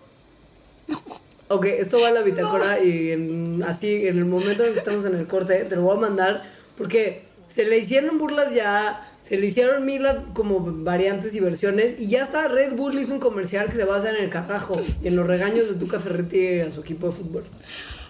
[1.47, 5.03] Ok, esto va a la bitácora y en- así, en el momento en que estamos
[5.05, 6.43] en el corte, te lo voy a mandar
[6.77, 12.07] porque se le hicieron burlas ya, se le hicieron mil como variantes y versiones y
[12.07, 15.15] ya está, Red Bull hizo un comercial que se basa en el cagajo y en
[15.15, 17.43] los regaños de Tuca Ferretti a su equipo de fútbol.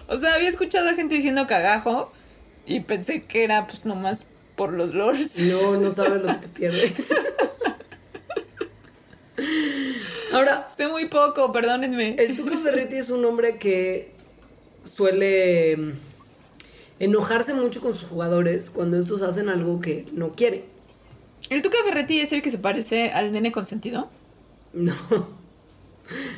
[0.08, 2.12] O sea, había escuchado a gente diciendo cagajo
[2.66, 4.26] y pensé que era pues nomás
[4.56, 5.36] por los lores.
[5.36, 7.08] No, no sabes lo que te pierdes.
[10.32, 12.16] Ahora, Sé muy poco, perdónenme.
[12.18, 14.12] El Tuca Ferretti es un hombre que
[14.84, 15.94] suele
[16.98, 20.64] enojarse mucho con sus jugadores cuando estos hacen algo que no quiere.
[21.50, 24.10] ¿El Tuca Ferretti es el que se parece al nene consentido?
[24.72, 24.92] No.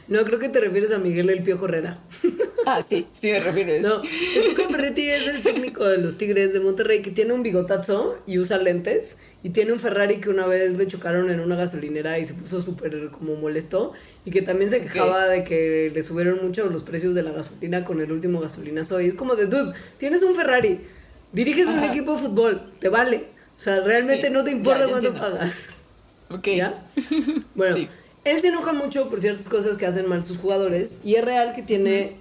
[0.09, 1.99] No, creo que te refieres a Miguel El Piojo Herrera.
[2.67, 3.89] Ah, sí, sí me refiero a eso.
[3.89, 7.43] No, el Tuca Ferretti es el técnico de los Tigres de Monterrey que tiene un
[7.43, 11.57] bigotazo y usa lentes y tiene un Ferrari que una vez le chocaron en una
[11.57, 13.93] gasolinera y se puso súper como molesto
[14.25, 17.85] y que también se quejaba de que le subieron mucho los precios de la gasolina
[17.85, 20.81] con el último gasolinazo y es como de, dude, tienes un Ferrari,
[21.33, 23.25] diriges un equipo de fútbol, te vale.
[23.57, 25.31] O sea, realmente Sí, no te importa ya cuánto entiendo.
[25.31, 25.77] pagas.
[26.31, 26.47] Ok.
[26.49, 26.87] ¿Ya?
[27.55, 27.89] Bueno, Sí.
[28.25, 31.55] Él se enoja mucho por ciertas cosas que hacen mal sus jugadores y es real
[31.55, 32.17] que tiene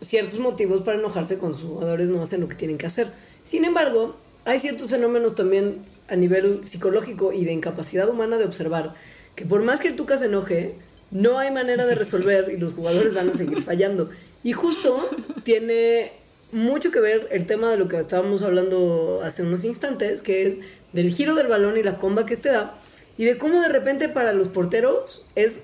[0.00, 3.12] ciertos motivos para enojarse cuando sus jugadores no hacen lo que tienen que hacer.
[3.42, 8.94] Sin embargo, hay ciertos fenómenos también a nivel psicológico y de incapacidad humana de observar
[9.34, 10.74] que por más que el Tuca se enoje,
[11.10, 14.10] no hay manera de resolver y los jugadores van a seguir fallando.
[14.42, 15.08] Y justo
[15.42, 16.12] tiene
[16.52, 20.60] mucho que ver el tema de lo que estábamos hablando hace unos instantes, que es
[20.92, 22.76] del giro del balón y la comba que este da,
[23.16, 25.62] y de cómo de repente para los porteros es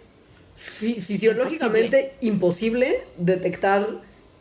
[0.56, 3.86] fi- fisiológicamente imposible detectar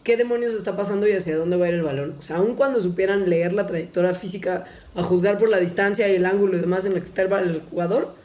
[0.04, 2.16] qué demonios está pasando y hacia dónde va a ir el balón.
[2.20, 6.16] O sea, aun cuando supieran leer la trayectoria física, a juzgar por la distancia y
[6.16, 8.16] el ángulo y demás en el que está el, jugador,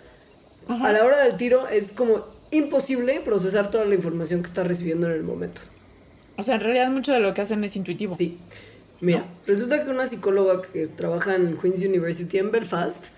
[0.68, 5.06] a la hora del tiro es como imposible procesar toda la información que está recibiendo
[5.06, 5.60] en el momento.
[6.36, 8.14] O sea, en realidad mucho de lo que hacen es intuitivo.
[8.14, 8.38] Sí.
[9.00, 13.08] Mira, resulta que una psicóloga que trabaja en Queen's University en Belfast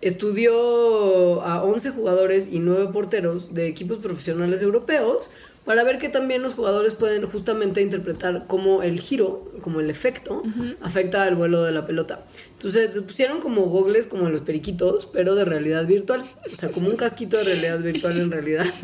[0.00, 5.30] estudió a 11 jugadores y 9 porteros de equipos profesionales europeos
[5.64, 10.42] para ver que también los jugadores pueden justamente interpretar cómo el giro, como el efecto,
[10.80, 12.24] afecta al vuelo de la pelota.
[12.54, 16.22] Entonces pusieron como gogles como los periquitos, pero de realidad virtual.
[16.46, 18.66] O sea, como un casquito de realidad virtual en realidad.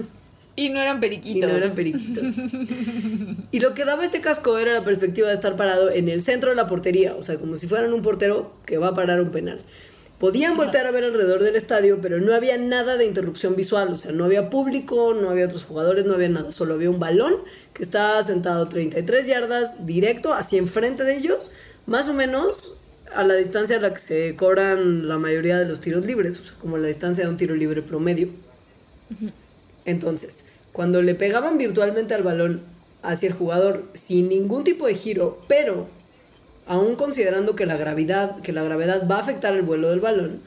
[0.57, 1.50] Y no eran Y periquitos.
[1.50, 2.37] no eran periquitos.
[3.50, 6.50] y lo que daba este casco era la perspectiva de estar parado en el centro
[6.50, 9.31] de la portería, o sea, como si fueran un portero que va a parar un
[9.31, 9.59] penal.
[10.18, 13.96] Podían voltear a ver alrededor del estadio, pero no había nada de interrupción visual, o
[13.96, 17.37] sea, no había público, no había otros jugadores, no había nada, solo había un balón
[17.72, 21.50] que estaba sentado 33 yardas directo hacia enfrente de ellos,
[21.87, 22.74] más o menos
[23.12, 26.44] a la distancia a la que se cobran la mayoría de los tiros libres, o
[26.44, 28.29] sea, como la distancia de un tiro libre promedio.
[29.85, 32.62] Entonces, cuando le pegaban virtualmente al balón
[33.03, 35.88] hacia el jugador sin ningún tipo de giro, pero
[36.66, 40.40] aún considerando que la gravedad, que la gravedad va a afectar el vuelo del balón,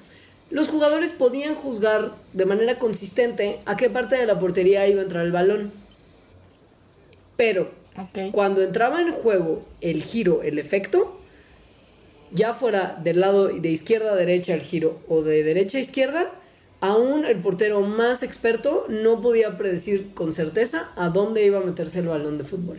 [0.50, 5.04] los jugadores podían juzgar de manera consistente a qué parte de la portería iba a
[5.04, 5.72] entrar el balón.
[7.36, 7.72] Pero
[8.32, 11.20] cuando entraba en juego el giro, el efecto,
[12.32, 16.32] ya fuera del lado de izquierda a derecha el giro o de derecha a izquierda,
[16.80, 22.00] aún el portero más experto no podía predecir con certeza a dónde iba a meterse
[22.00, 22.78] el balón de fútbol.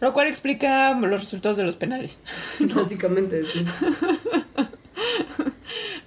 [0.00, 2.18] Lo cual explica los resultados de los penales.
[2.74, 3.64] Básicamente, sí.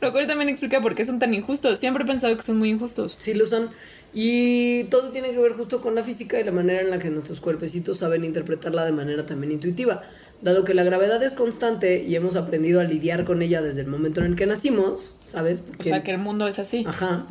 [0.01, 1.79] Lo cual también explica por qué son tan injustos.
[1.79, 3.15] Siempre he pensado que son muy injustos.
[3.19, 3.69] Sí lo son.
[4.13, 7.09] Y todo tiene que ver justo con la física y la manera en la que
[7.09, 10.03] nuestros cuerpecitos saben interpretarla de manera también intuitiva.
[10.41, 13.87] Dado que la gravedad es constante y hemos aprendido a lidiar con ella desde el
[13.87, 15.63] momento en el que nacimos, ¿sabes?
[15.79, 16.83] O sea, que el mundo es así.
[16.85, 17.25] Ajá.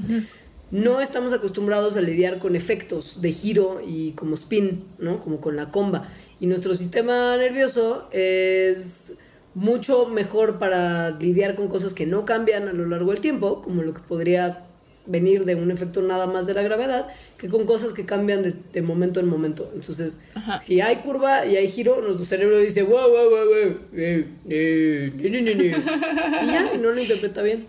[0.72, 5.20] No estamos acostumbrados a lidiar con efectos de giro y como spin, ¿no?
[5.20, 6.08] Como con la comba.
[6.40, 9.18] Y nuestro sistema nervioso es
[9.54, 13.82] mucho mejor para lidiar con cosas que no cambian a lo largo del tiempo, como
[13.82, 14.64] lo que podría
[15.04, 17.06] venir de un efecto nada más de la gravedad,
[17.36, 19.70] que con cosas que cambian de, de momento en momento.
[19.74, 20.58] Entonces, Ajá.
[20.58, 25.12] si hay curva y hay giro, nuestro cerebro dice, wow, wow, wow, wow, eh, eh,
[25.16, 25.64] ni, ni, ni, ni".
[25.66, 27.66] y ya, no lo interpreta bien.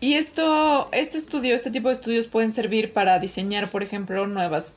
[0.00, 4.76] Y esto, este estudio, este tipo de estudios pueden servir para diseñar, por ejemplo, nuevas,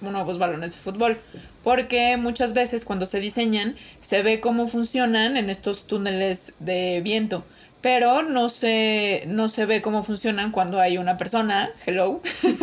[0.00, 1.18] nuevos balones de fútbol.
[1.64, 7.44] Porque muchas veces cuando se diseñan, se ve cómo funcionan en estos túneles de viento.
[7.80, 12.20] pero no se, no se ve cómo funcionan cuando hay una persona, hello,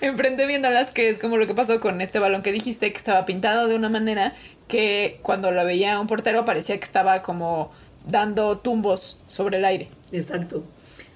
[0.00, 3.26] enfrente viéndolas, que es como lo que pasó con este balón que dijiste, que estaba
[3.26, 4.32] pintado de una manera
[4.68, 7.72] que cuando lo veía un portero parecía que estaba como
[8.10, 9.88] dando tumbos sobre el aire.
[10.12, 10.64] Exacto.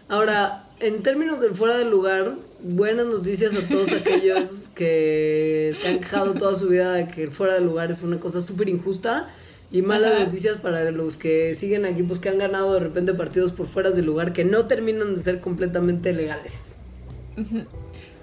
[0.08, 5.98] Ahora, en términos del fuera del lugar, buenas noticias a todos aquellos que se han
[6.00, 9.28] quejado toda su vida de que el fuera del lugar es una cosa súper injusta.
[9.70, 10.24] Y malas Ajá.
[10.24, 14.04] noticias para los que siguen equipos que han ganado de repente partidos por fuera del
[14.04, 16.58] lugar que no terminan de ser completamente legales.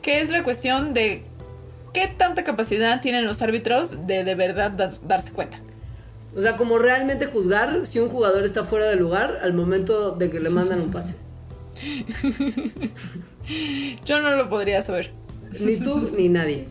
[0.03, 1.23] Que es la cuestión de
[1.91, 4.71] qué tanta capacidad tienen los árbitros de de verdad
[5.07, 5.59] darse cuenta.
[6.35, 10.29] O sea, como realmente juzgar si un jugador está fuera de lugar al momento de
[10.29, 11.15] que le mandan un pase.
[14.05, 15.11] Yo no lo podría saber.
[15.59, 16.67] Ni tú ni nadie.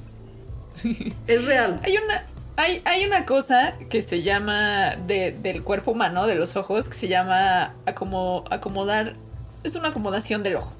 [1.26, 1.80] Es real.
[1.82, 2.24] Hay una,
[2.56, 6.94] hay, hay una cosa que se llama de- del cuerpo humano, de los ojos, que
[6.94, 9.14] se llama acomo- acomodar.
[9.64, 10.72] Es una acomodación del ojo.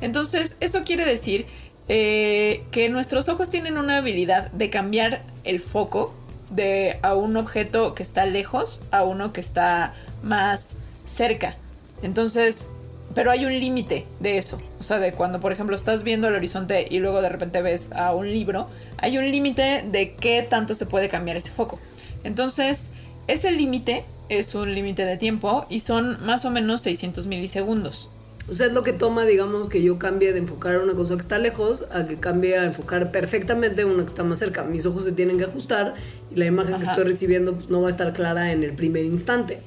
[0.00, 1.46] Entonces, eso quiere decir
[1.88, 6.12] eh, que nuestros ojos tienen una habilidad de cambiar el foco
[6.50, 9.92] de a un objeto que está lejos a uno que está
[10.22, 10.76] más
[11.06, 11.56] cerca.
[12.02, 12.68] Entonces,
[13.14, 14.60] pero hay un límite de eso.
[14.80, 17.90] O sea, de cuando, por ejemplo, estás viendo el horizonte y luego de repente ves
[17.92, 18.68] a un libro,
[18.98, 21.78] hay un límite de qué tanto se puede cambiar ese foco.
[22.24, 22.90] Entonces,
[23.26, 28.10] ese límite es un límite de tiempo y son más o menos 600 milisegundos.
[28.46, 31.22] O sea, es lo que toma, digamos, que yo cambie de enfocar una cosa que
[31.22, 34.64] está lejos a que cambie a enfocar perfectamente una que está más cerca.
[34.64, 35.94] Mis ojos se tienen que ajustar
[36.30, 39.04] y la imagen que estoy recibiendo pues, no va a estar clara en el primer
[39.04, 39.60] instante.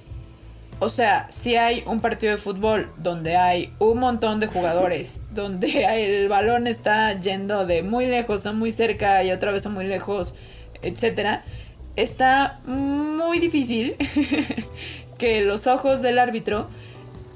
[0.80, 5.86] O sea, si hay un partido de fútbol donde hay un montón de jugadores, donde
[6.06, 9.88] el balón está yendo de muy lejos a muy cerca y otra vez a muy
[9.88, 10.36] lejos,
[10.84, 11.44] etcétera,
[11.96, 13.96] está muy difícil
[15.18, 16.68] que los ojos del árbitro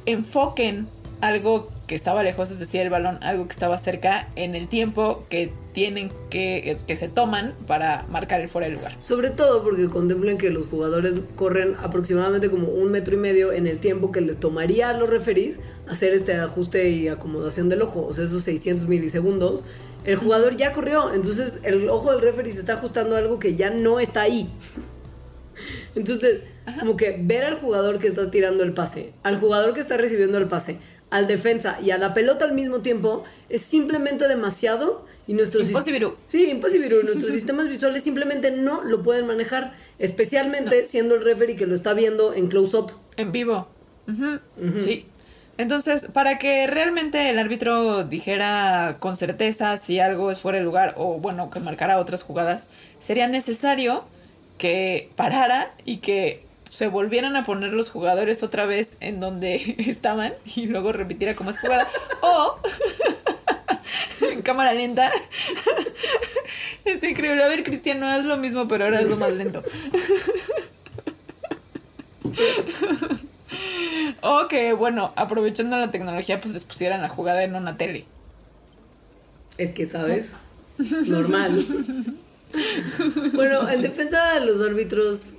[0.05, 0.87] enfoquen
[1.21, 5.23] algo que estaba lejos, es decir, el balón, algo que estaba cerca, en el tiempo
[5.29, 8.97] que tienen que, es- que se toman para marcar el fuera de lugar.
[9.01, 13.67] Sobre todo porque contemplen que los jugadores corren aproximadamente como un metro y medio en
[13.67, 18.05] el tiempo que les tomaría a los referís hacer este ajuste y acomodación del ojo,
[18.05, 19.65] o sea, esos 600 milisegundos.
[20.03, 23.55] El jugador ya corrió, entonces el ojo del referee se está ajustando a algo que
[23.55, 24.49] ya no está ahí.
[25.95, 26.41] Entonces,
[26.79, 30.37] como que ver al jugador que está tirando el pase, al jugador que está recibiendo
[30.37, 30.77] el pase,
[31.11, 36.11] al defensa y a la pelota al mismo tiempo es simplemente demasiado y nuestros Imposible.
[36.27, 36.89] Sí, imposible.
[37.03, 41.93] Nuestros sistemas visuales simplemente no lo pueden manejar, especialmente siendo el referee que lo está
[41.93, 42.91] viendo en close up.
[43.17, 43.67] En vivo.
[44.79, 45.05] Sí.
[45.57, 50.95] Entonces, para que realmente el árbitro dijera con certeza si algo es fuera de lugar
[50.97, 52.67] o, bueno, que marcara otras jugadas,
[52.99, 54.03] sería necesario
[54.57, 60.33] que parara y que se volvieran a poner los jugadores otra vez en donde estaban
[60.55, 61.87] y luego repitiera como es jugada.
[62.21, 62.57] o
[64.31, 65.11] en cámara lenta.
[66.85, 67.43] Está increíble.
[67.43, 69.61] A ver, Cristiano, haz lo mismo, pero ahora hazlo más lento.
[74.21, 78.05] O que, bueno, aprovechando la tecnología, pues les pusieran la jugada en una tele.
[79.57, 80.43] Es que, ¿sabes?
[80.77, 81.65] Normal.
[83.33, 85.35] bueno, en defensa de los árbitros,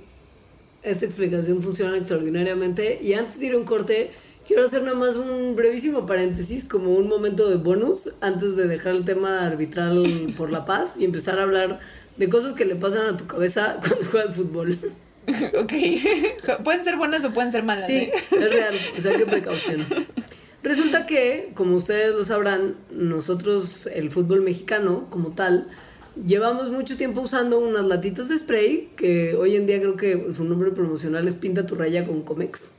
[0.83, 2.99] esta explicación funciona extraordinariamente.
[3.01, 4.11] Y antes de ir a un corte,
[4.45, 8.95] quiero hacer nada más un brevísimo paréntesis, como un momento de bonus, antes de dejar
[8.95, 11.79] el tema arbitral por la paz y empezar a hablar
[12.17, 14.79] de cosas que le pasan a tu cabeza cuando juegas fútbol.
[15.57, 15.73] ok.
[16.45, 17.87] So, pueden ser buenas o pueden ser malas.
[17.87, 18.13] Sí, ¿eh?
[18.31, 19.85] es real, o sea, qué precaución.
[20.63, 25.67] Resulta que, como ustedes lo sabrán, nosotros, el fútbol mexicano como tal,
[26.15, 30.43] llevamos mucho tiempo usando unas latitas de spray, que hoy en día creo que su
[30.43, 32.71] nombre promocional es Pinta tu raya con Comex.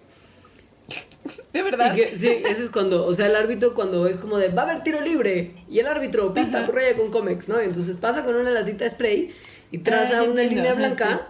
[1.53, 1.95] De verdad.
[1.95, 4.62] Y que, sí, eso es cuando, o sea, el árbitro cuando es como de, va
[4.62, 7.59] a haber tiro libre, y el árbitro pinta tu raya con Comex, ¿no?
[7.61, 9.35] Entonces pasa con una latita de spray
[9.70, 11.28] y traza Ay, una entiendo, línea ajá, blanca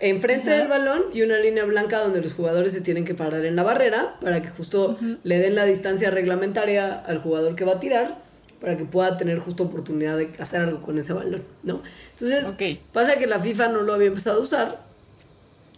[0.00, 3.54] enfrente del balón y una línea blanca donde los jugadores se tienen que parar en
[3.54, 7.80] la barrera para que justo le den la distancia reglamentaria al jugador que va a
[7.80, 8.18] tirar
[8.60, 11.82] para que pueda tener justo oportunidad de hacer algo con ese balón, ¿no?
[12.12, 12.78] Entonces, Ok.
[12.92, 14.80] pasa que la FIFA no lo había empezado a usar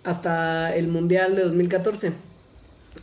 [0.05, 2.13] hasta el Mundial de 2014.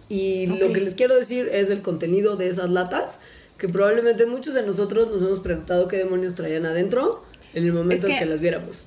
[0.10, 3.20] Y lo que les quiero decir es el contenido de esas latas,
[3.58, 7.24] que probablemente muchos de nosotros nos hemos preguntado qué demonios traían adentro
[7.54, 8.86] en el momento Es en que las viéramos.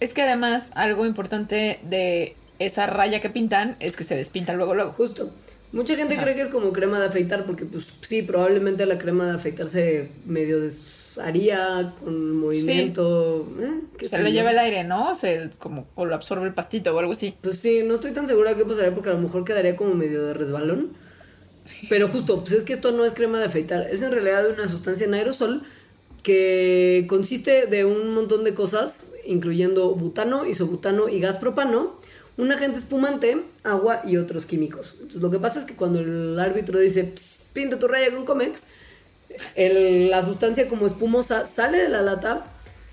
[0.00, 4.74] Es que además, algo importante de esa raya que pintan es que se despinta luego,
[4.74, 4.92] luego.
[4.92, 5.30] Justo.
[5.72, 6.22] Mucha gente Ajá.
[6.22, 9.68] cree que es como crema de afeitar porque pues sí, probablemente la crema de afeitar
[9.68, 13.46] se medio desharía con movimiento.
[13.60, 13.80] ¿eh?
[13.98, 15.14] ¿Qué Se le lleva el aire, ¿no?
[15.14, 17.34] Se como o lo absorbe el pastito o algo así.
[17.40, 19.94] Pues sí, no estoy tan segura de qué pasaría porque a lo mejor quedaría como
[19.94, 20.92] medio de resbalón.
[21.88, 24.68] Pero justo, pues es que esto no es crema de afeitar, es en realidad una
[24.68, 25.64] sustancia en aerosol
[26.22, 31.94] que consiste de un montón de cosas, incluyendo butano, isobutano y gas propano,
[32.36, 34.94] un agente espumante, agua y otros químicos.
[34.94, 38.24] Entonces, lo que pasa es que cuando el árbitro dice, "Psst, pinta tu raya con
[38.24, 38.64] Comex,
[39.56, 42.46] la sustancia como espumosa sale de la lata,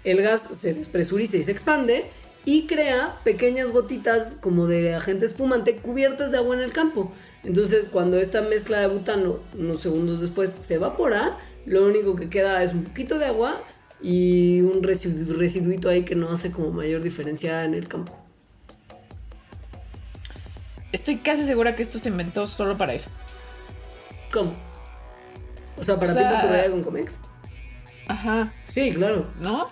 [0.03, 2.05] el gas se despresuriza y se expande
[2.45, 7.11] y crea pequeñas gotitas como de agente espumante cubiertas de agua en el campo.
[7.43, 12.61] Entonces cuando esta mezcla de butano unos segundos después se evapora, lo único que queda
[12.63, 13.61] es un poquito de agua
[14.01, 18.22] y un residu- residuito ahí que no hace como mayor diferencia en el campo.
[20.93, 23.09] Estoy casi segura que esto se inventó solo para eso.
[24.31, 24.51] ¿Cómo?
[25.77, 27.19] O sea, para O sea- tu raya con Comex.
[28.07, 29.27] Ajá, Sí, claro.
[29.41, 29.67] ¿no?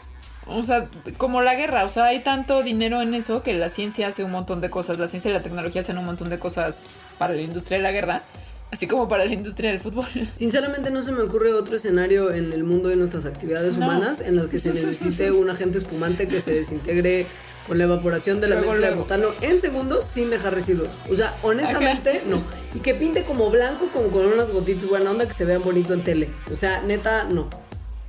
[0.48, 0.84] O sea,
[1.18, 4.32] como la guerra, o sea, hay tanto dinero en eso que la ciencia hace un
[4.32, 6.86] montón de cosas, la ciencia y la tecnología hacen un montón de cosas
[7.20, 8.24] para la industria de la guerra,
[8.72, 10.06] así como para la industria del fútbol.
[10.34, 13.86] Sinceramente no se me ocurre otro escenario en el mundo de nuestras actividades No.
[13.86, 17.28] humanas en las que se necesite un agente espumante que se desintegre
[17.68, 19.04] con la evaporación de la Luego, mezcla luego.
[19.08, 20.90] de butano en segundos sin dejar residuos.
[21.12, 22.44] O sea, honestamente, no.
[22.74, 25.94] Y que pinte como blanco, como con unas gotitas buena onda que se vean bonito
[25.94, 26.30] en tele.
[26.52, 27.50] O sea, neta, no.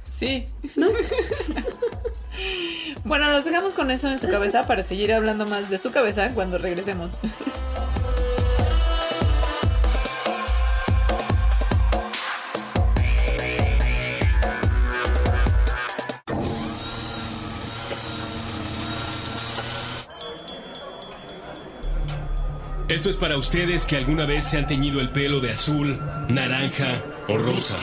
[0.09, 0.47] Sí.
[3.05, 6.31] bueno, los dejamos con eso en su cabeza para seguir hablando más de su cabeza
[6.35, 7.11] cuando regresemos.
[22.93, 27.03] Esto es para ustedes que alguna vez se han teñido el pelo de azul, naranja
[27.27, 27.79] o rosa.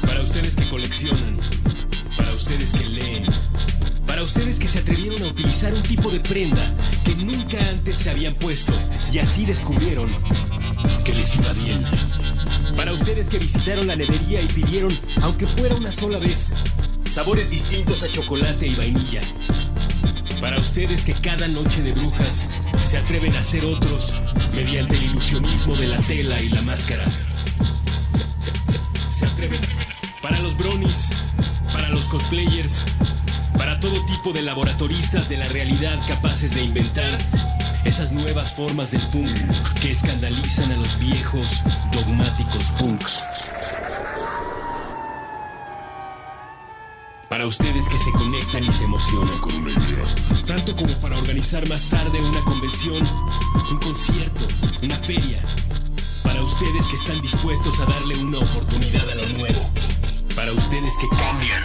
[0.00, 1.38] Para ustedes que coleccionan.
[2.16, 3.24] Para ustedes que leen.
[4.06, 6.64] Para ustedes que se atrevieron a utilizar un tipo de prenda
[7.04, 8.72] que nunca antes se habían puesto
[9.12, 10.08] y así descubrieron
[11.04, 11.78] que les iba bien.
[12.74, 16.54] Para ustedes que visitaron la nevería y pidieron, aunque fuera una sola vez,
[17.04, 19.20] sabores distintos a chocolate y vainilla.
[20.42, 22.50] Para ustedes que cada noche de brujas
[22.82, 24.12] se atreven a hacer otros
[24.52, 27.04] mediante el ilusionismo de la tela y la máscara.
[29.12, 29.60] Se atreven.
[30.20, 31.10] Para los bronies,
[31.72, 32.82] para los cosplayers,
[33.56, 37.16] para todo tipo de laboratoristas de la realidad capaces de inventar
[37.84, 39.30] esas nuevas formas del punk
[39.80, 41.62] que escandalizan a los viejos
[41.92, 43.22] dogmáticos punks.
[47.32, 49.64] Para ustedes que se conectan y se emocionan con.
[50.44, 53.08] Tanto como para organizar más tarde una convención,
[53.70, 54.46] un concierto,
[54.82, 55.42] una feria.
[56.22, 59.60] Para ustedes que están dispuestos a darle una oportunidad a lo nuevo.
[60.36, 61.62] Para ustedes que cambian.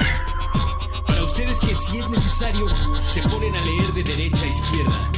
[1.05, 2.68] Para ustedes que si es necesario
[3.05, 5.11] se ponen a leer de derecha a izquierda.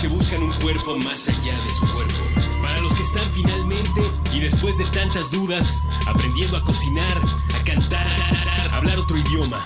[0.00, 2.14] Que buscan un cuerpo más allá de su cuerpo.
[2.62, 4.00] Para los que están finalmente
[4.32, 7.18] y después de tantas dudas aprendiendo a cocinar,
[7.52, 8.06] a cantar,
[8.70, 9.64] a hablar otro idioma.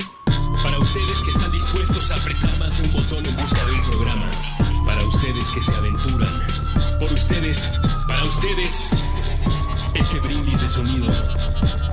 [0.62, 3.82] Para ustedes que están dispuestos a apretar más de un botón en busca de un
[3.82, 4.30] programa.
[4.86, 6.40] Para ustedes que se aventuran.
[6.98, 7.70] Por ustedes,
[8.08, 8.88] para ustedes,
[9.94, 11.12] este brindis de sonido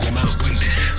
[0.02, 0.99] llamado Puentes.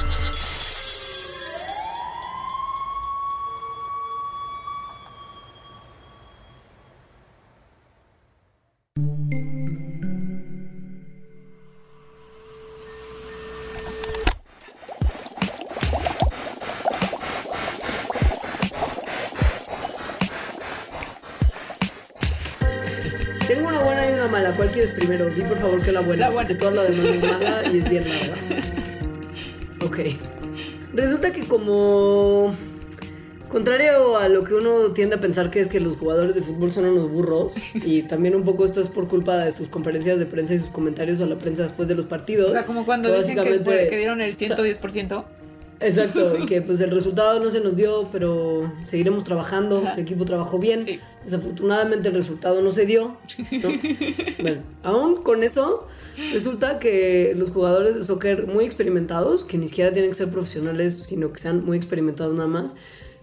[23.47, 24.55] Tengo una buena y una mala.
[24.55, 25.28] ¿Cuál quieres primero?
[25.30, 26.26] Di por favor que la buena.
[26.28, 26.49] La buena.
[26.49, 28.34] Que toda la demás es mala y es bien larga.
[29.84, 29.99] Ok.
[30.95, 32.55] Resulta que como...
[33.49, 36.70] Contrario a lo que uno tiende a pensar que es que los jugadores de fútbol
[36.70, 40.26] son unos burros, y también un poco esto es por culpa de sus conferencias de
[40.26, 42.51] prensa y sus comentarios a la prensa después de los partidos.
[42.51, 45.24] O sea, como cuando dicen que, fue- que dieron el 110%.
[45.80, 50.24] Exacto, y que pues el resultado no se nos dio, pero seguiremos trabajando, el equipo
[50.24, 50.84] trabajó bien.
[50.84, 51.00] Sí.
[51.24, 53.16] Desafortunadamente el resultado no se dio.
[53.50, 53.68] ¿no?
[54.42, 55.86] bueno, aún con eso,
[56.32, 61.02] resulta que los jugadores de soccer muy experimentados, que ni siquiera tienen que ser profesionales,
[61.04, 62.74] sino que sean muy experimentados nada más,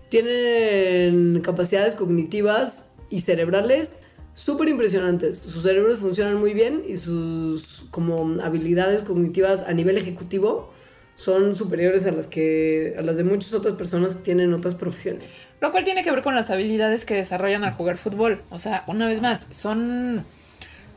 [0.10, 4.00] tienen capacidades cognitivas y cerebrales
[4.34, 5.40] súper impresionantes.
[5.40, 10.72] Sus cerebros funcionan muy bien y sus como habilidades cognitivas a nivel ejecutivo
[11.18, 15.36] son superiores a las que a las de muchas otras personas que tienen otras profesiones.
[15.60, 18.44] Lo cual tiene que ver con las habilidades que desarrollan al jugar fútbol.
[18.52, 20.24] O sea, una vez más, son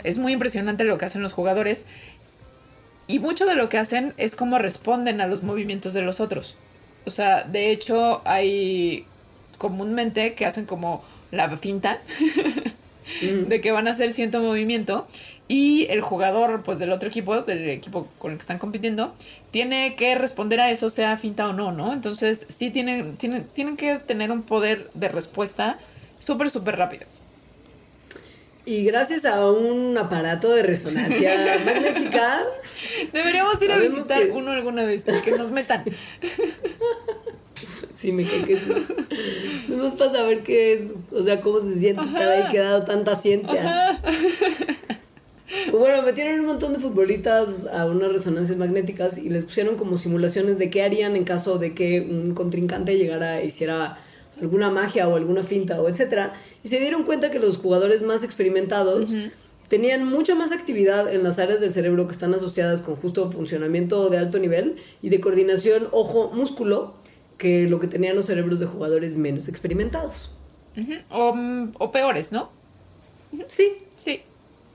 [0.05, 1.87] es muy impresionante lo que hacen los jugadores
[3.07, 6.59] y mucho de lo que hacen es cómo responden a los movimientos de los otros.
[7.07, 9.07] O sea, de hecho hay
[9.57, 11.99] comúnmente que hacen como la finta
[13.23, 15.09] de que van a hacer cierto movimiento
[15.51, 19.13] y el jugador pues del otro equipo, del equipo con el que están compitiendo,
[19.51, 21.93] tiene que responder a eso, sea finta o no, ¿no?
[21.93, 25.81] Entonces sí tienen, tienen, tienen que tener un poder de respuesta
[26.21, 27.05] súper, súper rápido.
[28.65, 32.43] Y gracias a un aparato de resonancia magnética.
[33.13, 35.83] Deberíamos ir a visitar uno alguna vez, que nos metan.
[37.93, 38.73] Sí, me cae que sí.
[39.69, 44.01] No para saber qué es, o sea, cómo se siente estar ahí quedado tanta ciencia.
[45.73, 50.59] Bueno, metieron un montón de futbolistas a unas resonancias magnéticas y les pusieron como simulaciones
[50.59, 53.99] de qué harían en caso de que un contrincante llegara e hiciera
[54.41, 56.35] alguna magia o alguna finta o etcétera.
[56.63, 59.15] Y se dieron cuenta que los jugadores más experimentados
[59.69, 64.09] tenían mucha más actividad en las áreas del cerebro que están asociadas con justo funcionamiento
[64.09, 66.95] de alto nivel y de coordinación ojo-músculo
[67.39, 70.31] que lo que tenían los cerebros de jugadores menos experimentados.
[71.11, 72.51] o, peores, ¿no?
[73.49, 73.79] Sí.
[73.97, 74.23] Sí.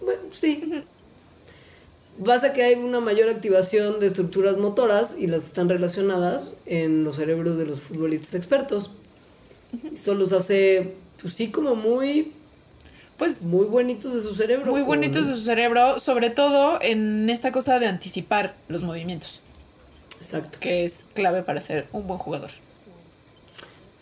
[0.02, 0.84] Bueno, sí.
[2.18, 7.18] Basta que hay una mayor activación de estructuras motoras y las están relacionadas en los
[7.18, 8.92] cerebros de los futbolistas expertos.
[9.94, 12.32] Eso los hace, pues sí, como muy.
[13.18, 13.44] Pues.
[13.44, 14.72] Muy bonitos de su cerebro.
[14.72, 19.42] Muy bonitos de su cerebro, sobre todo en esta cosa de anticipar los movimientos.
[20.22, 20.58] Exacto.
[20.60, 22.52] Que es clave para ser un buen jugador.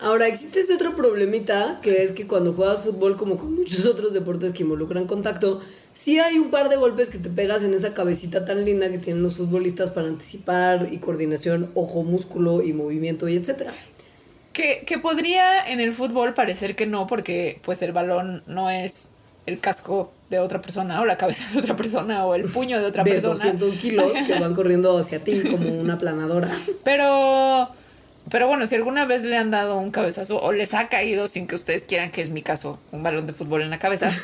[0.03, 4.11] Ahora, existe ese otro problemita, que es que cuando juegas fútbol, como con muchos otros
[4.11, 5.61] deportes que involucran contacto,
[5.93, 8.97] sí hay un par de golpes que te pegas en esa cabecita tan linda que
[8.97, 13.71] tienen los futbolistas para anticipar y coordinación, ojo, músculo y movimiento y etcétera.
[14.51, 19.09] Que, que podría en el fútbol parecer que no, porque pues el balón no es
[19.45, 22.85] el casco de otra persona o la cabeza de otra persona o el puño de
[22.85, 23.53] otra de persona.
[23.53, 26.49] 200 kilos que van corriendo hacia ti como una planadora.
[26.83, 27.69] Pero,
[28.29, 31.47] pero bueno, si alguna vez le han dado un cabezazo o les ha caído sin
[31.47, 34.09] que ustedes quieran, que es mi caso, un balón de fútbol en la cabeza.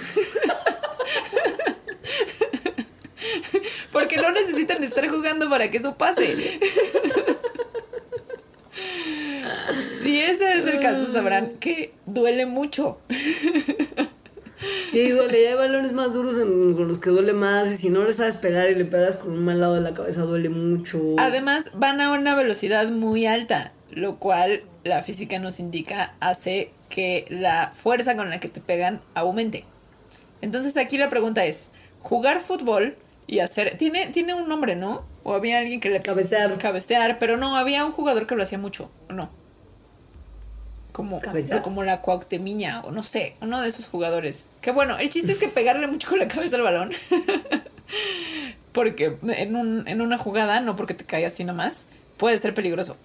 [3.92, 6.60] Porque no necesitan estar jugando para que eso pase.
[10.02, 13.00] Si ese es el caso, sabrán que duele mucho.
[14.92, 15.50] Sí, duele.
[15.50, 17.72] Hay balones más duros en, con los que duele más.
[17.72, 19.94] Y si no le sabes pegar y le pegas con un mal lado de la
[19.94, 21.16] cabeza, duele mucho.
[21.18, 27.26] Además, van a una velocidad muy alta, lo cual la física nos indica hace que
[27.30, 29.66] la fuerza con la que te pegan aumente.
[30.42, 31.70] Entonces aquí la pregunta es,
[32.02, 33.78] ¿jugar fútbol y hacer...
[33.78, 35.06] Tiene, tiene un nombre, ¿no?
[35.24, 36.00] O había alguien que le...
[36.00, 36.58] Cabecear.
[36.58, 39.30] Cabecear, pero no, había un jugador que lo hacía mucho, ¿o no?
[40.92, 41.22] Como,
[41.64, 44.50] como la Cuauhtemiña, o no sé, uno de esos jugadores.
[44.60, 46.92] Que bueno, el chiste es que pegarle mucho con la cabeza al balón.
[48.74, 51.86] porque en, un, en una jugada, no porque te caiga así nomás,
[52.18, 52.98] puede ser peligroso.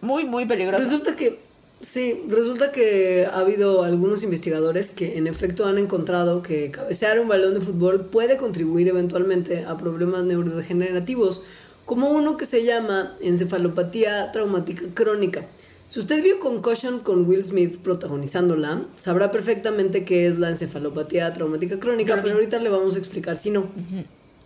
[0.00, 0.82] Muy, muy peligroso.
[0.82, 1.38] Resulta que,
[1.80, 7.28] sí, resulta que ha habido algunos investigadores que en efecto han encontrado que cabecear un
[7.28, 11.42] balón de fútbol puede contribuir eventualmente a problemas neurodegenerativos,
[11.84, 15.46] como uno que se llama encefalopatía traumática crónica.
[15.88, 21.80] Si usted vio Concussion con Will Smith protagonizándola, sabrá perfectamente qué es la encefalopatía traumática
[21.80, 23.66] crónica, pero ahorita le vamos a explicar si no.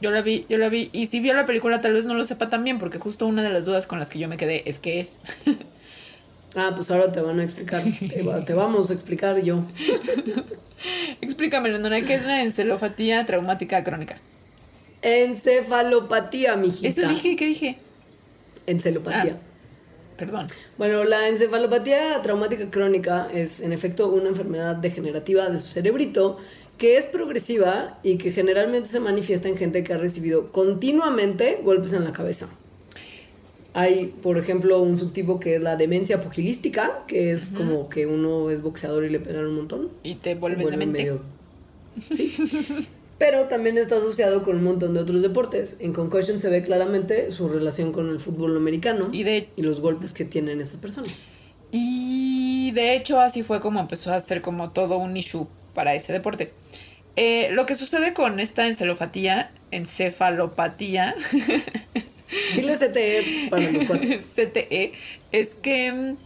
[0.01, 0.91] Yo la vi, yo la vi.
[0.93, 3.51] Y si vio la película, tal vez no lo sepa también, porque justo una de
[3.51, 5.19] las dudas con las que yo me quedé es qué es.
[6.57, 7.83] ah, pues ahora te van a explicar.
[8.45, 9.65] te, vamos a explicar yo.
[11.21, 14.19] Explícame, Leonora, ¿qué es la encefalopatía traumática crónica?
[15.01, 16.89] Encefalopatía, mijita.
[16.89, 17.37] ¿Eso dije?
[17.37, 17.79] ¿Qué dije?
[18.67, 19.39] Encelopatía.
[19.41, 19.55] Ah.
[20.17, 20.47] Perdón.
[20.79, 26.39] Bueno, la encefalopatía traumática crónica es en efecto una enfermedad degenerativa de su cerebrito
[26.79, 31.93] que es progresiva y que generalmente se manifiesta en gente que ha recibido continuamente golpes
[31.93, 32.49] en la cabeza.
[33.73, 38.51] Hay, por ejemplo, un subtipo que es la demencia pugilística, que es como que uno
[38.51, 39.91] es boxeador y le pegan un montón.
[40.05, 40.99] Y te vuelve demente.
[40.99, 41.21] Medio...
[42.11, 42.35] Sí.
[43.19, 45.77] pero también está asociado con un montón de otros deportes.
[45.79, 49.81] En Concussion se ve claramente su relación con el fútbol americano y, de, y los
[49.81, 51.21] golpes que tienen esas personas.
[51.71, 56.13] Y de hecho así fue como empezó a ser como todo un issue para ese
[56.13, 56.53] deporte.
[57.17, 61.15] Eh, lo que sucede con esta encefalopatía, encefalopatía,
[62.57, 63.85] dile CTE para los
[64.35, 64.93] CTE,
[65.33, 66.17] es que mm,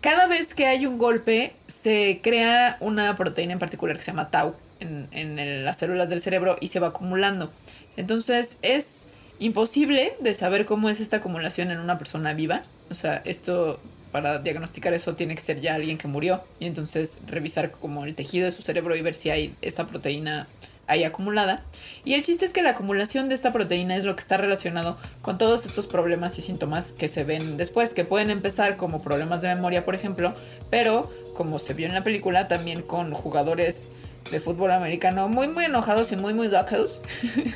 [0.00, 4.30] cada vez que hay un golpe se crea una proteína en particular que se llama
[4.30, 7.50] tau en, las células del cerebro y se va acumulando.
[7.96, 9.08] Entonces es
[9.38, 12.60] imposible de saber cómo es esta acumulación en una persona viva.
[12.90, 13.80] O sea, esto
[14.14, 18.14] para diagnosticar eso tiene que ser ya alguien que murió y entonces revisar como el
[18.14, 20.46] tejido de su cerebro y ver si hay esta proteína
[20.86, 21.64] ahí acumulada.
[22.04, 24.98] Y el chiste es que la acumulación de esta proteína es lo que está relacionado
[25.20, 29.42] con todos estos problemas y síntomas que se ven después, que pueden empezar como problemas
[29.42, 30.32] de memoria, por ejemplo,
[30.70, 33.88] pero como se vio en la película, también con jugadores
[34.30, 37.02] de fútbol americano muy, muy enojados y muy, muy locos,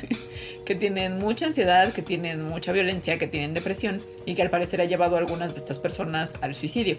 [0.65, 4.81] que tienen mucha ansiedad, que tienen mucha violencia, que tienen depresión y que al parecer
[4.81, 6.97] ha llevado a algunas de estas personas al suicidio.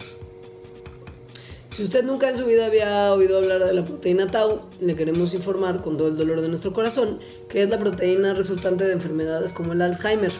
[1.80, 5.32] Si usted nunca en su vida había oído hablar de la proteína tau, le queremos
[5.34, 9.52] informar con todo el dolor de nuestro corazón que es la proteína resultante de enfermedades
[9.52, 10.32] como el Alzheimer.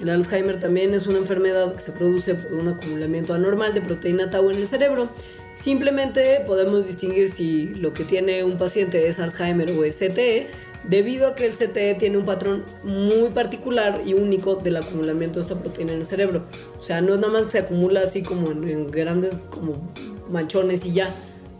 [0.00, 4.30] El Alzheimer también es una enfermedad que se produce por un acumulamiento anormal de proteína
[4.30, 5.10] tau en el cerebro.
[5.52, 10.48] Simplemente podemos distinguir si lo que tiene un paciente es Alzheimer o es CTE
[10.84, 15.42] debido a que el CTE tiene un patrón muy particular y único del acumulamiento de
[15.42, 16.44] esta proteína en el cerebro.
[16.78, 19.92] O sea, no es nada más que se acumula así como en, grandes como
[20.30, 21.14] manchones y ya.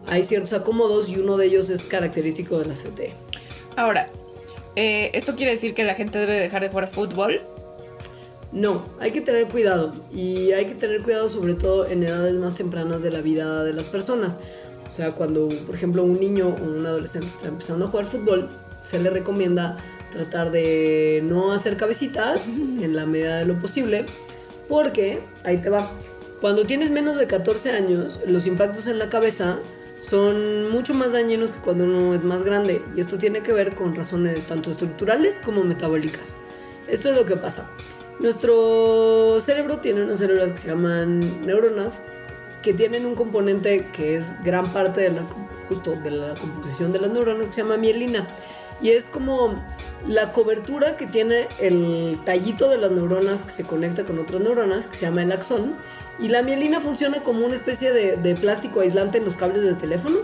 [0.07, 3.13] Hay ciertos acomodos y uno de ellos es característico de la CTE.
[3.77, 4.09] Ahora,
[4.77, 7.41] eh, ¿esto quiere decir que la gente debe dejar de jugar fútbol?
[8.53, 12.57] No, hay que tener cuidado y hay que tener cuidado sobre todo en edades más
[12.57, 14.39] tempranas de la vida de las personas.
[14.91, 18.49] O sea, cuando por ejemplo un niño o un adolescente está empezando a jugar fútbol,
[18.83, 19.77] se le recomienda
[20.11, 24.07] tratar de no hacer cabecitas en la medida de lo posible,
[24.69, 25.89] porque ahí te va.
[26.41, 29.59] Cuando tienes menos de 14 años, los impactos en la cabeza
[30.01, 33.75] son mucho más dañinos que cuando uno es más grande, y esto tiene que ver
[33.75, 36.35] con razones tanto estructurales como metabólicas.
[36.89, 37.71] Esto es lo que pasa.
[38.21, 42.03] Nuestro cerebro tiene unas células que se llaman neuronas,
[42.61, 45.23] que tienen un componente que es gran parte de la,
[45.69, 48.29] justo de la composición de las neuronas, que se llama mielina.
[48.83, 49.63] Y es como
[50.07, 54.85] la cobertura que tiene el tallito de las neuronas que se conecta con otras neuronas,
[54.87, 55.75] que se llama el axón.
[56.19, 60.19] Y la mielina funciona como una especie de, plástico aislante en los cables del teléfono,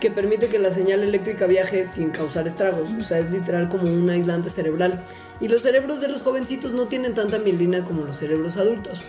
[0.00, 2.90] que permite que la señal eléctrica viaje sin causar estragos.
[2.98, 5.02] O sea, es literal como un aislante cerebral.
[5.40, 9.00] Y los cerebros de los jovencitos no tienen tanta mielina como los cerebros adultos.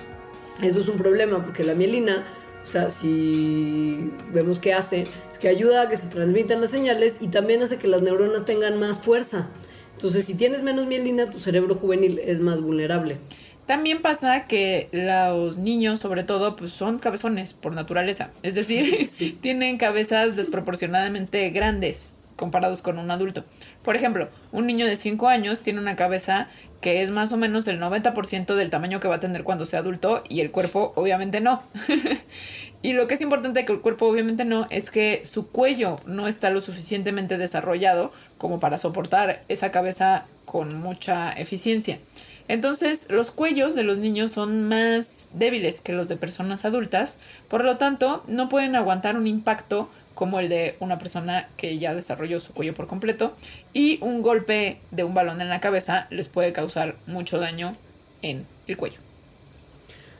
[0.62, 2.24] Eso es un problema, porque la mielina,
[2.64, 5.06] o sea, si vemos qué hace,
[5.40, 8.80] que ayuda a que se transmitan las señales y también hace que las neuronas tengan
[8.80, 9.50] más fuerza.
[9.94, 13.18] Entonces, si tienes menos mielina, tu cerebro juvenil es más vulnerable.
[13.66, 18.30] También pasa que los niños, sobre todo, pues son cabezones por naturaleza.
[18.44, 19.10] Es decir,
[19.42, 23.44] tienen cabezas desproporcionadamente grandes comparados con un adulto.
[23.84, 26.48] Por ejemplo, un niño de 5 años tiene una cabeza
[26.82, 29.80] que es más o menos el 90% del tamaño que va a tener cuando sea
[29.80, 31.64] adulto y el cuerpo obviamente no.
[32.82, 36.28] y lo que es importante que el cuerpo obviamente no es que su cuello no
[36.28, 42.00] está lo suficientemente desarrollado como para soportar esa cabeza con mucha eficiencia.
[42.48, 47.18] Entonces, los cuellos de los niños son más débiles que los de personas adultas,
[47.50, 51.94] por lo tanto, no pueden aguantar un impacto como el de una persona que ya
[51.94, 53.34] desarrolló su cuello por completo
[53.74, 57.76] y un golpe de un balón en la cabeza les puede causar mucho daño
[58.22, 59.00] en el cuello.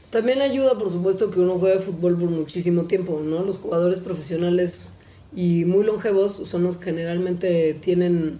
[0.10, 3.44] También ayuda, por supuesto, que uno juegue fútbol por muchísimo tiempo, ¿no?
[3.44, 4.94] Los jugadores profesionales
[5.36, 8.40] y muy longevos son los que generalmente tienen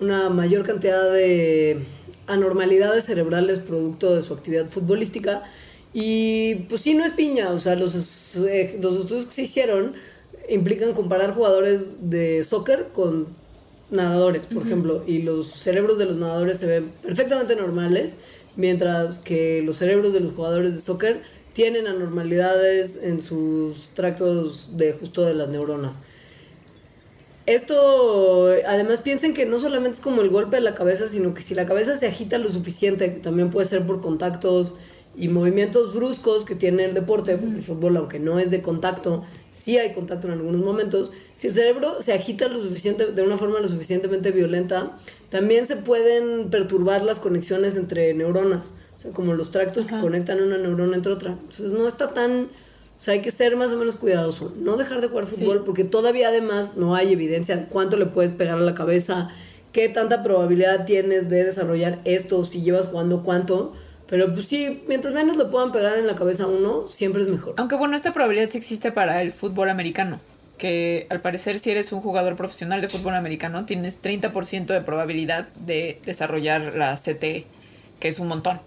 [0.00, 1.82] una mayor cantidad de
[2.26, 5.42] anormalidades cerebrales producto de su actividad futbolística.
[5.92, 9.94] Y pues sí, no es piña, o sea, los, eh, los estudios que se hicieron
[10.48, 13.28] implican comparar jugadores de soccer con
[13.90, 18.18] nadadores, por ejemplo, y los cerebros de los nadadores se ven perfectamente normales,
[18.56, 21.22] mientras que los cerebros de los jugadores de soccer
[21.52, 26.02] tienen anormalidades en sus tractos de justo de las neuronas.
[27.46, 31.42] Esto, además piensen que no solamente es como el golpe de la cabeza, sino que
[31.42, 34.74] si la cabeza se agita lo suficiente, que también puede ser por contactos
[35.16, 39.78] y movimientos bruscos que tiene el deporte, el fútbol, aunque no es de contacto, sí
[39.78, 41.12] hay contacto en algunos momentos.
[41.34, 44.98] Si el cerebro se agita lo suficiente, de una forma lo suficientemente violenta,
[45.30, 50.42] también se pueden perturbar las conexiones entre neuronas, o sea, como los tractos que conectan
[50.42, 51.30] una neurona entre otra.
[51.30, 52.48] Entonces no está tan,
[52.98, 55.84] o sea, hay que ser más o menos cuidadoso, no dejar de jugar fútbol, porque
[55.84, 59.30] todavía además no hay evidencia de cuánto le puedes pegar a la cabeza,
[59.72, 63.74] qué tanta probabilidad tienes de desarrollar esto, si llevas jugando cuánto
[64.08, 67.30] pero pues sí, mientras menos lo puedan pegar en la cabeza a uno, siempre es
[67.30, 67.54] mejor.
[67.56, 70.20] Aunque bueno, esta probabilidad sí existe para el fútbol americano.
[70.58, 75.48] Que al parecer si eres un jugador profesional de fútbol americano, tienes 30% de probabilidad
[75.56, 77.44] de desarrollar la CTE,
[78.00, 78.60] que es un montón.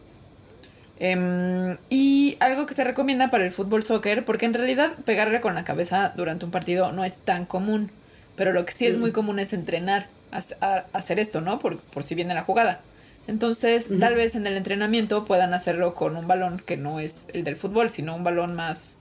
[0.99, 5.55] Em, y algo que se recomienda para el fútbol soccer, porque en realidad pegarle con
[5.55, 7.89] la cabeza durante un partido no es tan común,
[8.35, 11.59] pero lo que sí es muy común es entrenar a, hacer esto, ¿no?
[11.59, 12.81] Por, por si viene la jugada.
[13.27, 17.43] Entonces, tal vez en el entrenamiento puedan hacerlo con un balón que no es el
[17.43, 18.97] del fútbol, sino un balón más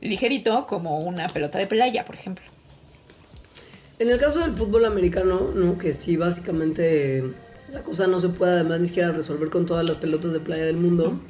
[0.00, 2.44] ligerito, como una pelota de playa, por ejemplo.
[3.98, 5.76] En el caso del fútbol americano, ¿no?
[5.76, 7.24] Que sí, básicamente
[7.74, 10.64] la cosa no se puede además ni siquiera resolver con todas las pelotas de playa
[10.64, 11.20] del mundo.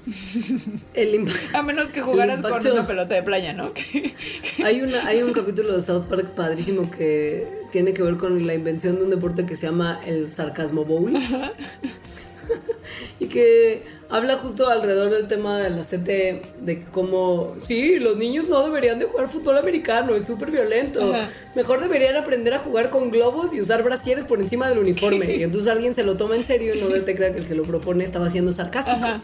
[0.95, 3.73] El A menos que jugaras con una pelota de playa, ¿no?
[4.65, 8.53] hay, una, hay un capítulo de South Park padrísimo que tiene que ver con la
[8.53, 11.15] invención de un deporte que se llama el sarcasmo bowl.
[13.19, 18.49] y que habla justo alrededor del tema de la CT, de cómo, sí, los niños
[18.49, 21.15] no deberían de jugar fútbol americano, es súper violento.
[21.15, 21.29] Ajá.
[21.55, 25.25] Mejor deberían aprender a jugar con globos y usar brasieres por encima del uniforme.
[25.35, 27.65] Y entonces alguien se lo toma en serio y no detecta que el que lo
[27.65, 28.97] propone estaba siendo sarcástico.
[28.97, 29.21] Ajá.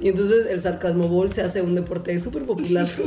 [0.00, 2.88] Y entonces el sarcasmo bowl se hace un deporte súper popular.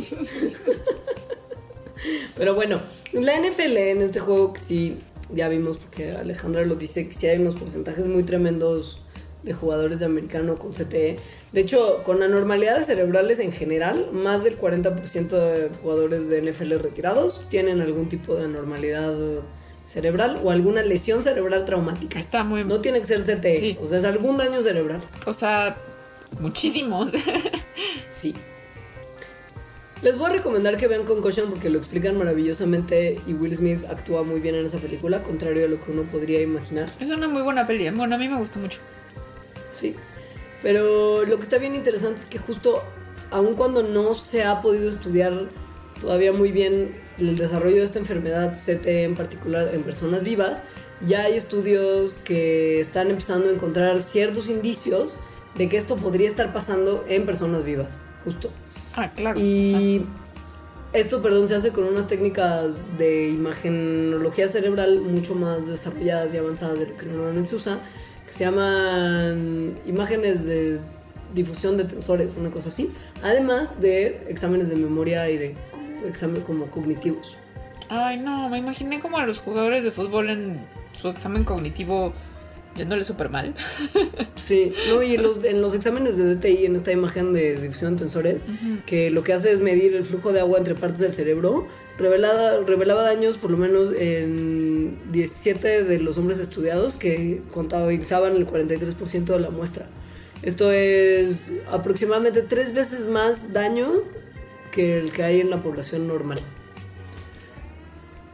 [2.37, 2.79] Pero bueno,
[3.11, 4.99] la NFL en este juego que sí,
[5.33, 9.01] ya vimos, porque Alejandra lo dice, que sí hay unos porcentajes muy tremendos
[9.47, 11.17] de jugadores de americano con CTE.
[11.51, 17.47] De hecho, con anormalidades cerebrales en general, más del 40% de jugadores de NFL retirados
[17.49, 19.15] tienen algún tipo de anormalidad
[19.85, 22.19] cerebral o alguna lesión cerebral traumática.
[22.19, 22.63] Está muy...
[22.65, 23.77] No tiene que ser CTE, Sí.
[23.81, 24.99] o sea, es algún daño cerebral.
[25.25, 25.77] O sea,
[26.39, 27.11] muchísimos.
[28.11, 28.33] Sí.
[30.01, 34.23] Les voy a recomendar que vean Concussion porque lo explican maravillosamente y Will Smith actúa
[34.23, 36.89] muy bien en esa película, contrario a lo que uno podría imaginar.
[36.99, 37.89] es una muy buena peli.
[37.89, 38.79] Bueno, a mí me gustó mucho.
[39.71, 39.95] Sí.
[40.61, 42.83] Pero lo que está bien interesante es que justo,
[43.31, 45.49] aun cuando no se ha podido estudiar
[46.01, 50.61] todavía muy bien el desarrollo de esta enfermedad CT en particular en personas vivas,
[51.05, 55.17] ya hay estudios que están empezando a encontrar ciertos indicios
[55.55, 58.49] de que esto podría estar pasando en personas vivas, justo.
[58.95, 59.39] Ah, claro.
[59.39, 60.05] Y
[60.93, 66.79] esto, perdón, se hace con unas técnicas de imagenología cerebral mucho más desarrolladas y avanzadas
[66.79, 67.79] de lo que normalmente se usa,
[68.27, 70.79] que se llaman imágenes de
[71.33, 72.91] difusión de tensores, una cosa así,
[73.23, 75.55] además de exámenes de memoria y de
[76.05, 77.37] examen como cognitivos.
[77.89, 80.59] Ay, no, me imaginé como a los jugadores de fútbol en
[80.93, 82.13] su examen cognitivo
[82.77, 83.53] yéndole súper mal.
[84.35, 88.03] Sí, no, y los, en los exámenes de DTI, en esta imagen de difusión de
[88.03, 88.43] tensores,
[88.85, 91.67] que lo que hace es medir el flujo de agua entre partes del cerebro,
[91.97, 98.47] revelada, revelaba daños por lo menos en 17 de los hombres estudiados que contabilizaban el
[98.47, 99.87] 43% de la muestra.
[100.43, 103.89] Esto es aproximadamente tres veces más daño
[104.71, 106.39] que el que hay en la población normal.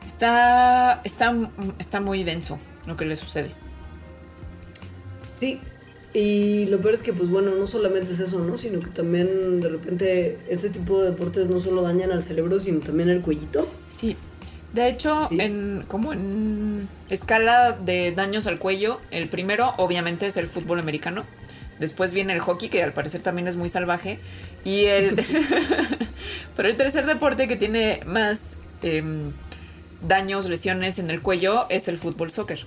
[0.06, 1.34] Está, está,
[1.80, 3.52] está muy denso lo que le sucede.
[5.32, 5.62] Sí,
[6.14, 8.58] y lo peor es que, pues bueno, no solamente es eso, ¿no?
[8.58, 12.80] Sino que también de repente este tipo de deportes no solo dañan al cerebro, sino
[12.80, 13.68] también al cuellito.
[13.90, 14.16] Sí.
[14.74, 15.40] De hecho, Sí.
[15.40, 21.26] en como en escala de daños al cuello, el primero obviamente es el fútbol americano.
[21.80, 24.20] Después viene el hockey, que al parecer también es muy salvaje.
[24.64, 25.16] Y el.
[26.56, 29.32] Pero el tercer deporte que tiene más em,
[30.08, 32.66] daños, lesiones en el cuello es el fútbol soccer.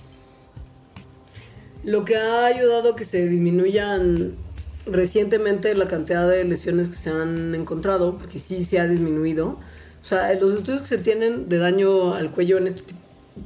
[1.87, 4.33] Lo que ha ayudado a que se disminuyan
[4.85, 9.57] recientemente la cantidad de lesiones que se han encontrado, porque sí se ha disminuido.
[10.01, 12.83] O sea, los estudios que se tienen de daño al cuello en este,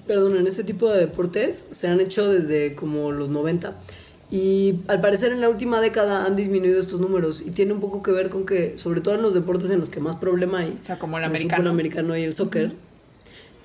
[0.08, 3.76] perdón, en este tipo de deportes se han hecho desde como los 90.
[4.32, 8.02] Y al parecer en la última década han disminuido estos números y tiene un poco
[8.02, 10.80] que ver con que, sobre todo en los deportes en los que más problema hay,
[10.82, 11.62] O sea, como el el americano.
[11.62, 12.72] fútbol americano y el soccer,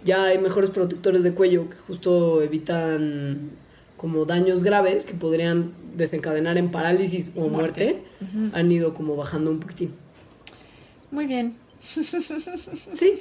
[0.04, 3.52] ya hay mejores protectores de cuello que justo evitan
[3.96, 8.56] como daños graves que podrían desencadenar en parálisis o muerte, Muerte.
[8.56, 9.92] han ido como bajando un poquitín.
[11.10, 11.54] Muy bien.
[11.80, 13.14] Sí.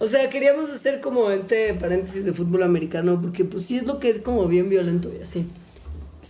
[0.00, 3.98] O sea, queríamos hacer como este paréntesis de fútbol americano porque pues sí es lo
[3.98, 5.46] que es como bien violento y así.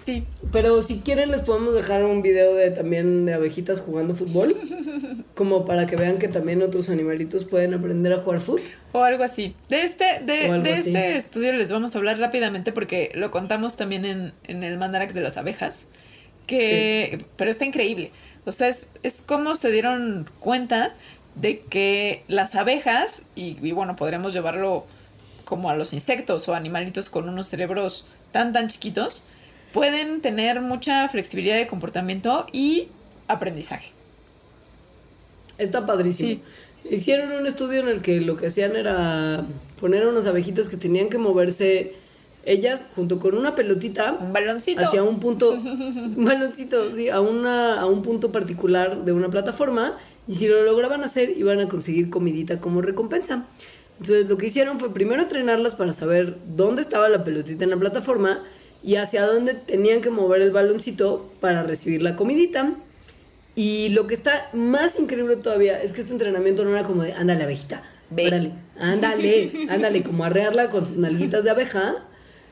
[0.04, 0.24] Sí.
[0.52, 4.56] Pero si quieren les podemos dejar un video de también de abejitas jugando fútbol,
[5.34, 8.62] como para que vean que también otros animalitos pueden aprender a jugar fútbol.
[8.92, 9.54] O algo así.
[9.68, 14.04] De este, de, de este estudio les vamos a hablar rápidamente porque lo contamos también
[14.04, 15.88] en, en el Mandarax de las abejas.
[16.46, 18.12] Que, Pero está increíble.
[18.46, 20.94] O sea, es, es como se dieron cuenta
[21.34, 24.86] de que las abejas, y, y bueno, podríamos llevarlo
[25.44, 29.24] como a los insectos o animalitos con unos cerebros tan, tan chiquitos,
[29.72, 32.88] pueden tener mucha flexibilidad de comportamiento y
[33.26, 33.92] aprendizaje.
[35.58, 36.28] Está padrísimo.
[36.28, 36.42] Sí.
[36.90, 39.44] Hicieron un estudio en el que lo que hacían era
[39.80, 41.94] poner unas abejitas que tenían que moverse
[42.44, 44.80] ellas junto con una pelotita Un baloncito.
[44.80, 49.98] hacia un punto, un baloncito, sí, a, una, a un punto particular de una plataforma
[50.26, 53.46] y si lo lograban hacer iban a conseguir comidita como recompensa.
[54.00, 57.76] Entonces lo que hicieron fue primero entrenarlas para saber dónde estaba la pelotita en la
[57.76, 58.44] plataforma
[58.82, 62.74] y hacia dónde tenían que mover el baloncito para recibir la comidita.
[63.54, 67.12] Y lo que está más increíble todavía es que este entrenamiento no era como de,
[67.12, 71.96] ándale, abejita, órale, ándale, ándale, como arrearla con sus nalguitas de abeja,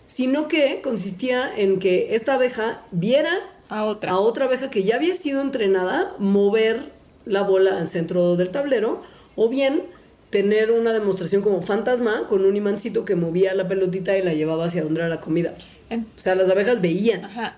[0.04, 3.32] sino que consistía en que esta abeja viera
[3.68, 4.12] A otra.
[4.12, 6.90] a otra abeja que ya había sido entrenada mover
[7.24, 9.02] la bola al centro del tablero
[9.36, 9.82] o bien
[10.30, 14.66] tener una demostración como fantasma con un imancito que movía la pelotita y la llevaba
[14.66, 15.54] hacia donde era la comida.
[15.90, 17.24] O sea, las abejas veían.
[17.24, 17.56] Ajá.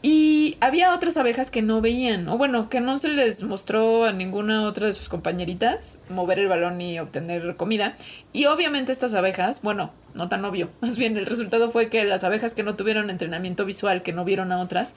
[0.00, 4.12] Y había otras abejas que no veían, o bueno, que no se les mostró a
[4.12, 7.96] ninguna otra de sus compañeritas mover el balón y obtener comida.
[8.32, 12.22] Y obviamente estas abejas, bueno, no tan obvio, más bien el resultado fue que las
[12.22, 14.94] abejas que no tuvieron entrenamiento visual, que no vieron a otras,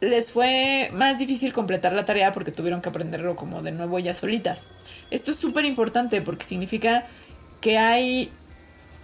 [0.00, 4.14] les fue más difícil completar la tarea porque tuvieron que aprenderlo como de nuevo ya
[4.14, 4.68] solitas.
[5.10, 7.06] Esto es súper importante porque significa
[7.60, 8.30] que hay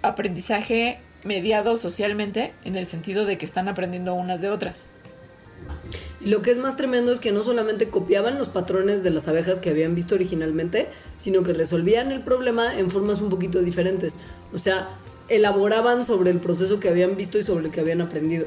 [0.03, 4.87] aprendizaje mediado socialmente en el sentido de que están aprendiendo unas de otras.
[6.21, 9.29] Y lo que es más tremendo es que no solamente copiaban los patrones de las
[9.29, 14.17] abejas que habían visto originalmente, sino que resolvían el problema en formas un poquito diferentes.
[14.53, 14.89] O sea,
[15.29, 18.47] elaboraban sobre el proceso que habían visto y sobre el que habían aprendido.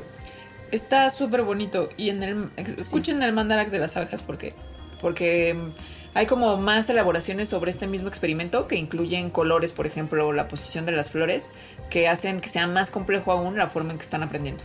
[0.72, 4.54] Está súper bonito y en el escuchen el mandarax de las abejas porque
[5.00, 5.70] porque mm,
[6.14, 10.86] hay como más elaboraciones sobre este mismo experimento que incluyen colores, por ejemplo, la posición
[10.86, 11.52] de las flores,
[11.90, 14.62] que hacen que sea más complejo aún la forma en que están aprendiendo.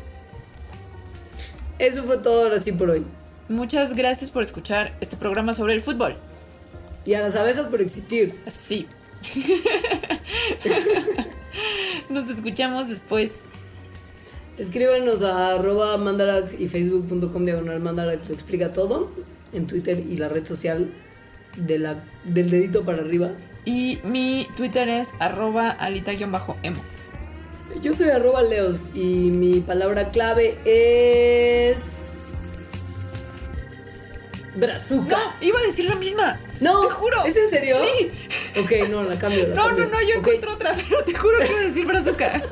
[1.78, 3.04] Eso fue todo ahora sí por hoy.
[3.48, 6.16] Muchas gracias por escuchar este programa sobre el fútbol.
[7.04, 8.40] Y a las abejas por existir.
[8.46, 8.86] Sí.
[12.08, 13.40] Nos escuchamos después.
[14.58, 19.10] Escríbanos a arroba mandarax y facebook.com diagonal mandarax, te explica todo
[19.52, 20.92] en Twitter y la red social
[21.56, 23.30] de la, del dedito para arriba.
[23.64, 26.84] Y mi Twitter es arroba alita-emo.
[27.80, 31.78] Yo soy arroba leos y mi palabra clave es...
[34.54, 35.16] Brazuca.
[35.16, 36.38] No, iba a decir la misma.
[36.60, 37.24] No, te juro.
[37.24, 37.78] ¿es en serio?
[37.98, 38.10] Sí.
[38.60, 39.48] Ok, no, la cambio.
[39.48, 39.84] la No, cambio.
[39.86, 40.26] no, no, yo Ok.
[40.26, 42.42] encuentro otra, pero te juro que iba a decir brazuca.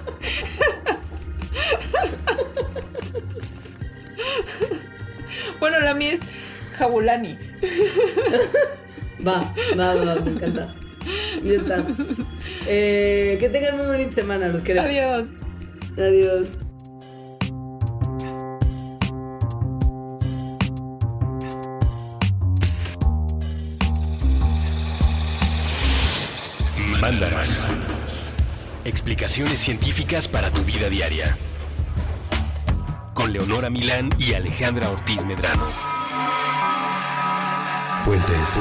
[5.61, 6.21] bueno, la mía es
[6.79, 7.39] Jabulani.
[9.27, 10.69] Va, va, va, me encanta.
[11.43, 11.87] Ya está.
[12.67, 14.91] Eh, que tengan muy bonita semana, los queremos.
[14.91, 15.29] Adiós.
[15.97, 16.49] Adiós.
[27.01, 27.71] Mandarax.
[28.85, 31.37] Explicaciones científicas para tu vida diaria.
[33.15, 35.65] Con Leonora Milán y Alejandra Ortiz Medrano.
[38.05, 38.61] Puentes.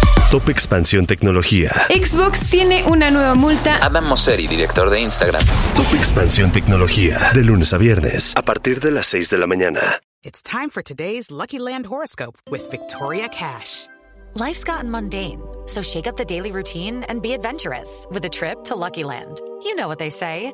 [0.31, 1.73] Top Expansión Tecnología.
[1.89, 3.85] Xbox tiene una nueva multa.
[3.85, 5.43] Adam Mosseri, director de Instagram.
[5.75, 7.31] Top Expansión Tecnología.
[7.33, 8.31] De lunes a viernes.
[8.37, 9.81] A partir de las 6 de la mañana.
[10.23, 13.87] It's time for today's Lucky Land horoscope with Victoria Cash.
[14.35, 18.63] Life's gotten mundane, so shake up the daily routine and be adventurous with a trip
[18.63, 19.41] to Lucky Land.
[19.63, 20.53] You know what they say